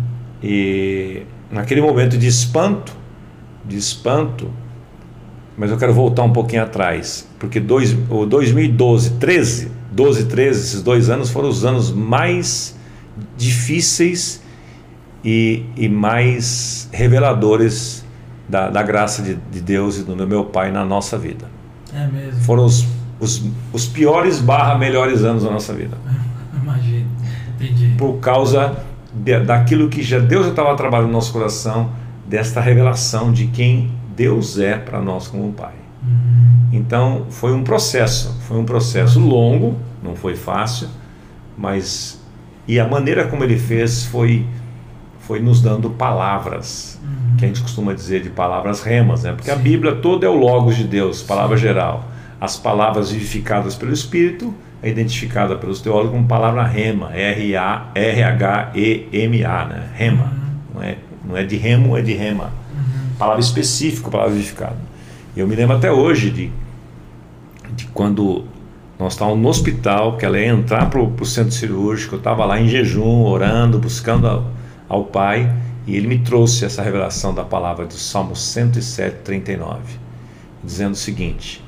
[0.43, 2.93] E naquele momento de espanto,
[3.63, 4.49] de espanto,
[5.57, 10.81] mas eu quero voltar um pouquinho atrás, porque dois, o 2012, 13, 12, 13, esses
[10.81, 12.75] dois anos foram os anos mais
[13.37, 14.43] difíceis
[15.23, 18.05] e, e mais reveladores
[18.47, 21.49] da, da graça de, de Deus e do meu pai na nossa vida.
[21.93, 22.41] É mesmo.
[22.41, 22.85] Foram os
[23.19, 25.97] os, os piores barra melhores anos da nossa vida.
[26.61, 27.05] Imagina,
[27.55, 27.95] entendi.
[27.97, 28.77] Por causa
[29.13, 31.91] de, daquilo que já Deus já estava trabalhando no nosso coração,
[32.27, 35.73] desta revelação de quem Deus é para nós como Pai.
[36.03, 36.69] Uhum.
[36.73, 40.87] Então foi um processo, foi um processo longo, não foi fácil,
[41.57, 42.21] mas
[42.67, 44.45] e a maneira como ele fez foi
[45.19, 47.37] foi nos dando palavras, uhum.
[47.37, 49.31] que a gente costuma dizer de palavras remas, né?
[49.31, 49.55] Porque Sim.
[49.57, 51.63] a Bíblia toda é o logos de Deus, palavra Sim.
[51.63, 57.95] geral as palavras vivificadas pelo Espírito é identificada pelos teólogos como palavra rema, R-H-E-M-A,
[59.65, 59.89] né?
[59.95, 60.23] rema.
[60.23, 60.75] Uhum.
[60.75, 62.51] Não, é, não é de remo, é de rema.
[62.71, 63.15] Uhum.
[63.17, 64.77] Palavra específica, palavra vivificada.
[65.35, 66.51] Eu me lembro até hoje de,
[67.75, 68.45] de quando
[68.99, 72.61] nós estávamos no hospital, que ela ia entrar para o centro cirúrgico, eu estava lá
[72.61, 74.51] em jejum, orando, buscando ao,
[74.87, 75.51] ao Pai,
[75.87, 79.81] e ele me trouxe essa revelação da palavra do Salmo 107, 39,
[80.63, 81.64] dizendo o seguinte: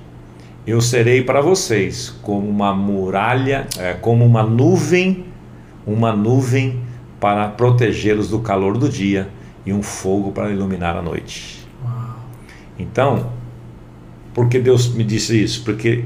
[0.68, 5.26] eu serei para vocês como uma muralha, é, como uma nuvem,
[5.85, 6.81] uma nuvem
[7.22, 9.30] para protegê-los do calor do dia
[9.65, 11.65] e um fogo para iluminar a noite.
[12.77, 13.31] Então,
[14.34, 15.64] por que Deus me disse isso?
[15.64, 16.03] Porque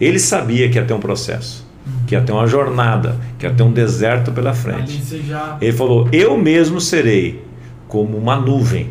[0.00, 1.66] Ele sabia que ia ter um processo,
[2.06, 5.02] que ia ter uma jornada, que ia ter um deserto pela frente.
[5.60, 7.44] Ele falou: Eu mesmo serei
[7.88, 8.90] como uma nuvem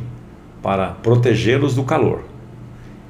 [0.61, 2.25] para protegê-los do calor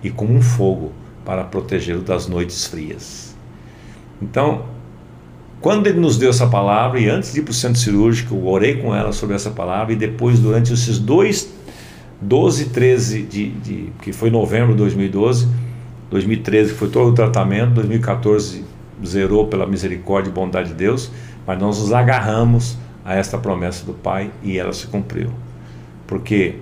[0.04, 0.92] e como um fogo
[1.26, 3.36] para protegê-lo das noites frias.
[4.22, 4.66] Então,
[5.62, 8.48] quando ele nos deu essa palavra, e antes de ir para o centro cirúrgico, eu
[8.48, 11.54] orei com ela sobre essa palavra, e depois, durante esses dois,
[12.22, 15.48] 12, 13, de, de, que foi novembro de 2012,
[16.10, 18.64] 2013 foi todo o tratamento, 2014
[19.06, 21.12] zerou pela misericórdia e bondade de Deus,
[21.46, 25.32] mas nós nos agarramos a esta promessa do Pai e ela se cumpriu.
[26.08, 26.56] Porque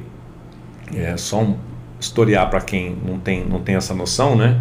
[0.94, 1.58] é só um
[2.02, 4.60] historiar para quem não tem, não tem essa noção, né?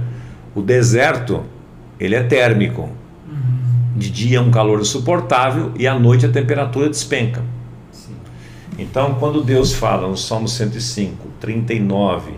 [0.54, 1.42] O deserto,
[1.98, 2.82] ele é térmico.
[2.82, 3.96] Uhum.
[3.96, 7.42] De dia é um calor insuportável e à noite a temperatura despenca.
[7.90, 8.14] Sim.
[8.78, 12.32] Então, quando Deus fala no Salmo 105, 39,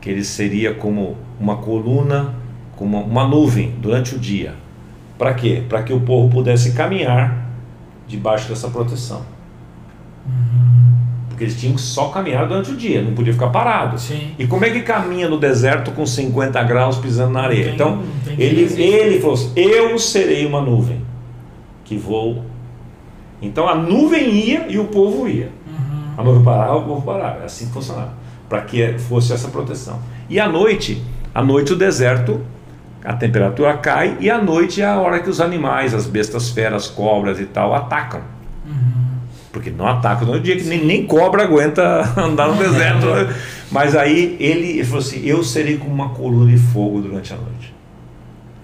[0.00, 2.34] que ele seria como uma coluna,
[2.76, 4.54] como uma nuvem durante o dia.
[5.18, 5.64] Para quê?
[5.68, 7.48] Para que o povo pudesse caminhar
[8.06, 9.22] debaixo dessa proteção.
[10.26, 10.93] Uhum.
[11.34, 13.98] Porque eles tinham que só caminhar durante o dia, não podia ficar parado.
[13.98, 14.30] Sim.
[14.38, 17.64] E como é que caminha no deserto com 50 graus pisando na areia?
[17.64, 18.02] Tem, então,
[18.38, 21.02] ele, ele falou assim: Eu serei uma nuvem
[21.84, 22.44] que vou.
[23.42, 25.50] Então a nuvem ia e o povo ia.
[25.66, 26.14] Uhum.
[26.16, 27.42] A nuvem parava, o povo parava.
[27.42, 28.14] É assim que funcionava.
[28.48, 29.98] Para que fosse essa proteção.
[30.30, 31.02] E à noite,
[31.34, 32.40] à noite o deserto
[33.04, 36.88] a temperatura cai e à noite é a hora que os animais, as bestas feras,
[36.88, 38.22] cobras e tal, atacam.
[39.54, 43.06] Porque não atacam no dia que nem, nem cobra aguenta andar no deserto.
[43.70, 47.36] Mas aí ele, ele falou assim: Eu serei como uma coluna de fogo durante a
[47.36, 47.72] noite.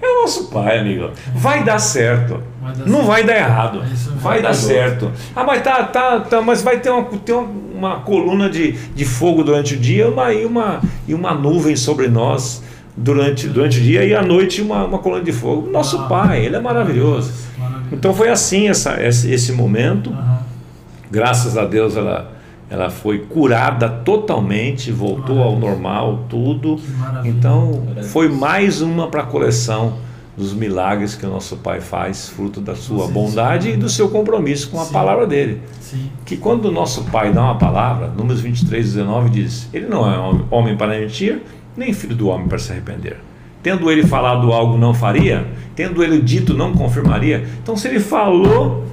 [0.02, 1.10] É o nosso pai, amigo.
[1.34, 2.42] Vai dar certo.
[2.60, 3.06] Vai dar não certo.
[3.06, 3.82] vai dar errado.
[3.82, 5.12] É vai dar certo.
[5.36, 9.04] Ah, mas tá, tá, tá, mas vai ter uma, ter uma, uma coluna de, de
[9.04, 12.62] fogo durante o dia uma, e, uma, e uma nuvem sobre nós
[12.96, 15.70] durante, durante o dia e à noite uma, uma coluna de fogo.
[15.70, 17.32] Nosso ah, Pai, Ele é maravilhoso.
[17.58, 17.90] maravilhoso.
[17.92, 20.10] Então foi assim essa, esse, esse momento.
[20.10, 20.39] Uhum.
[21.10, 22.32] Graças a Deus ela,
[22.68, 26.78] ela foi curada totalmente, voltou ao normal, tudo.
[27.24, 29.94] Então foi mais uma para a coleção
[30.36, 33.74] dos milagres que o nosso Pai faz, fruto da sua sim, bondade sim.
[33.74, 34.92] e do seu compromisso com a sim.
[34.92, 35.60] palavra dele.
[36.24, 40.44] Que quando o nosso Pai dá uma palavra, Números 23, 19 diz: Ele não é
[40.50, 41.42] homem para mentir,
[41.76, 43.18] nem filho do homem para se arrepender.
[43.62, 45.46] Tendo ele falado algo, não faria?
[45.74, 47.46] Tendo ele dito, não confirmaria?
[47.62, 48.86] Então, se ele falou,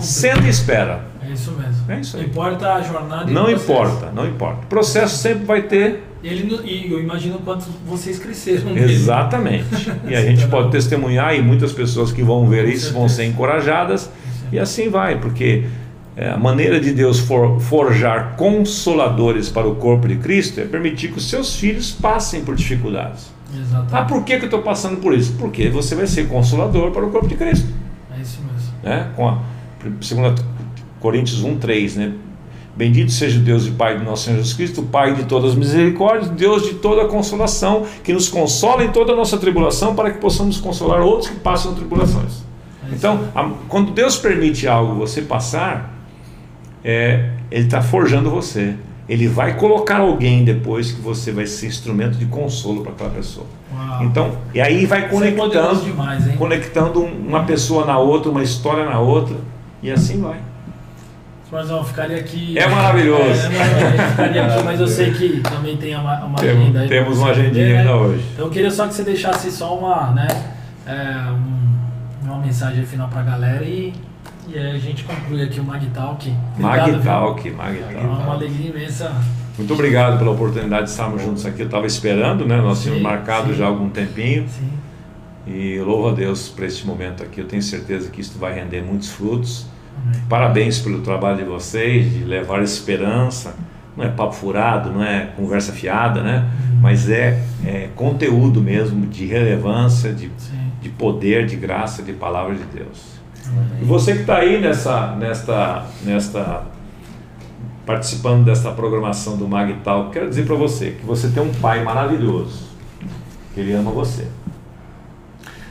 [0.00, 1.13] senta e espera.
[1.34, 1.92] É isso mesmo.
[1.92, 2.26] É isso aí.
[2.26, 4.62] Importa a jornada Não importa, não importa.
[4.62, 6.04] O processo sempre vai ter.
[6.22, 8.74] Ele, e eu imagino quanto vocês cresceram.
[8.76, 9.66] Exatamente.
[10.08, 14.10] e a gente pode testemunhar, e muitas pessoas que vão ver isso vão ser encorajadas.
[14.52, 15.64] E assim vai, porque
[16.16, 21.10] é, a maneira de Deus for, forjar consoladores para o corpo de Cristo é permitir
[21.10, 23.32] que os seus filhos passem por dificuldades.
[23.52, 23.94] Exatamente.
[23.94, 25.34] Ah, por que, que eu estou passando por isso?
[25.36, 27.68] Porque você vai ser consolador para o corpo de Cristo.
[28.16, 28.72] É isso mesmo.
[28.82, 29.10] Né?
[29.16, 29.40] Com a
[29.82, 30.12] 2
[31.04, 32.12] Coríntios 1, 3, né?
[32.74, 35.54] Bendito seja o Deus e Pai do nosso Senhor Jesus Cristo, Pai de todas as
[35.54, 40.10] misericórdias, Deus de toda a consolação, que nos consola em toda a nossa tribulação, para
[40.10, 42.42] que possamos consolar outros que passam tribulações.
[42.90, 45.94] Então, a, quando Deus permite algo você passar,
[46.82, 48.74] é, ele está forjando você.
[49.06, 53.46] Ele vai colocar alguém depois que você vai ser instrumento de consolo para aquela pessoa.
[53.74, 54.04] Uau.
[54.04, 58.86] Então, e aí vai é conectando, é demais, conectando uma pessoa na outra, uma história
[58.86, 59.36] na outra,
[59.82, 60.53] e assim vai.
[61.54, 62.58] Marzão, ficaria aqui.
[62.58, 63.46] É maravilhoso.
[63.46, 66.88] É, ficaria aqui, mas eu sei que também tem uma, uma Tem, agenda aí.
[66.88, 67.78] Temos uma agendinha né?
[67.78, 68.24] ainda hoje.
[68.32, 70.26] Então eu queria só que você deixasse só uma, né,
[70.84, 73.92] é, um, uma mensagem final para a galera e
[74.46, 76.30] e aí a gente conclui aqui o Magtalk.
[76.58, 77.96] Magtalk, Magtalk.
[77.96, 79.10] É uma alegria imensa.
[79.56, 81.60] Muito obrigado pela oportunidade de estarmos juntos aqui.
[81.60, 82.60] Eu estava esperando, né?
[82.60, 83.54] Nós tínhamos marcado sim.
[83.54, 84.46] já há algum tempinho.
[84.48, 84.70] Sim.
[85.46, 87.40] E louvo a Deus por este momento aqui.
[87.40, 89.66] Eu tenho certeza que isso vai render muitos frutos.
[90.28, 93.54] Parabéns pelo trabalho de vocês, de levar esperança.
[93.96, 96.50] Não é papo furado, não é conversa fiada, né?
[96.72, 96.80] Uhum.
[96.80, 100.30] Mas é, é, conteúdo mesmo de relevância, de,
[100.80, 103.14] de poder, de graça, de palavra de Deus.
[103.80, 106.62] E você que está aí nessa, nesta, nesta,
[107.84, 112.62] participando dessa programação do Magtal, quero dizer para você que você tem um pai maravilhoso,
[113.52, 114.26] que ele ama você.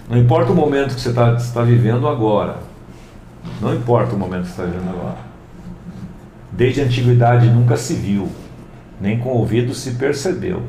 [0.08, 2.58] Não importa o momento que você está tá vivendo agora,
[3.62, 5.18] não importa o momento que você está vivendo agora.
[6.52, 8.30] Desde a antiguidade nunca se viu,
[9.02, 10.64] nem com ouvido se percebeu,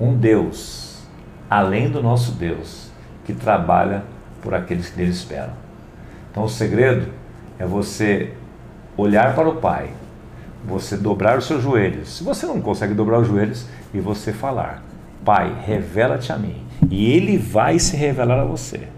[0.00, 1.02] um Deus,
[1.48, 2.90] além do nosso Deus,
[3.24, 4.04] que trabalha
[4.42, 5.52] por aqueles que nele esperam.
[6.30, 7.08] Então o segredo
[7.58, 8.34] é você
[8.96, 9.90] olhar para o Pai,
[10.64, 12.16] você dobrar os seus joelhos.
[12.16, 14.82] Se você não consegue dobrar os joelhos, e você falar:
[15.24, 16.62] Pai, revela-te a mim.
[16.90, 18.88] E Ele vai se revelar a você.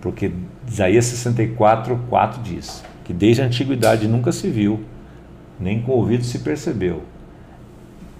[0.00, 0.32] Porque
[0.68, 4.80] Isaías 64, 4 diz que desde a antiguidade nunca se viu,
[5.58, 7.02] nem com o ouvido se percebeu,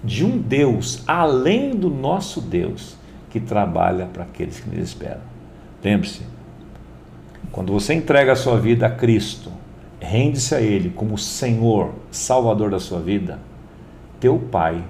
[0.03, 2.97] de um Deus além do nosso Deus
[3.29, 5.21] que trabalha para aqueles que nos esperam.
[5.83, 6.21] Lembre-se,
[7.51, 9.51] quando você entrega a sua vida a Cristo,
[9.99, 13.39] rende-se a Ele como Senhor, Salvador da sua vida,
[14.19, 14.83] teu Pai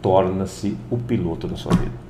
[0.00, 2.09] torna-se o piloto da sua vida.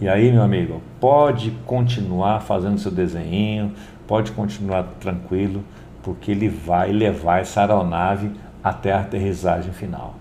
[0.00, 3.72] E aí, meu amigo, pode continuar fazendo seu desenho,
[4.06, 5.62] pode continuar tranquilo,
[6.02, 8.30] porque ele vai levar essa aeronave
[8.62, 10.16] até a aterrissagem final.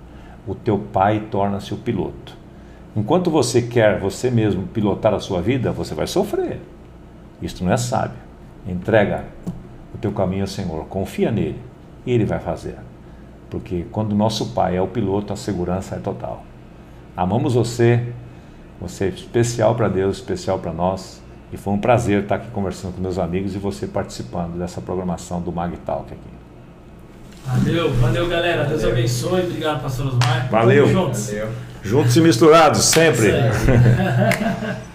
[0.48, 2.38] O teu pai torna-se o piloto.
[2.96, 6.62] Enquanto você quer você mesmo pilotar a sua vida, você vai sofrer.
[7.42, 8.18] Isto não é sábio.
[8.68, 9.26] Entrega
[9.94, 11.60] o teu caminho ao Senhor, confia nele
[12.06, 12.76] e ele vai fazer.
[13.50, 16.44] Porque quando nosso pai é o piloto, a segurança é total.
[17.16, 18.14] Amamos você,
[18.84, 21.22] você é especial para Deus, especial para nós.
[21.54, 25.40] E foi um prazer estar aqui conversando com meus amigos e você participando dessa programação
[25.40, 26.34] do Mag Talk aqui.
[27.46, 28.66] Valeu, valeu galera.
[28.66, 28.98] Deus valeu.
[28.98, 29.42] abençoe.
[29.44, 30.50] Obrigado, pastor Osmar.
[30.50, 30.88] Valeu.
[30.88, 31.28] Juntos.
[31.28, 31.50] Valeu.
[31.82, 33.32] Juntos e misturados, sempre.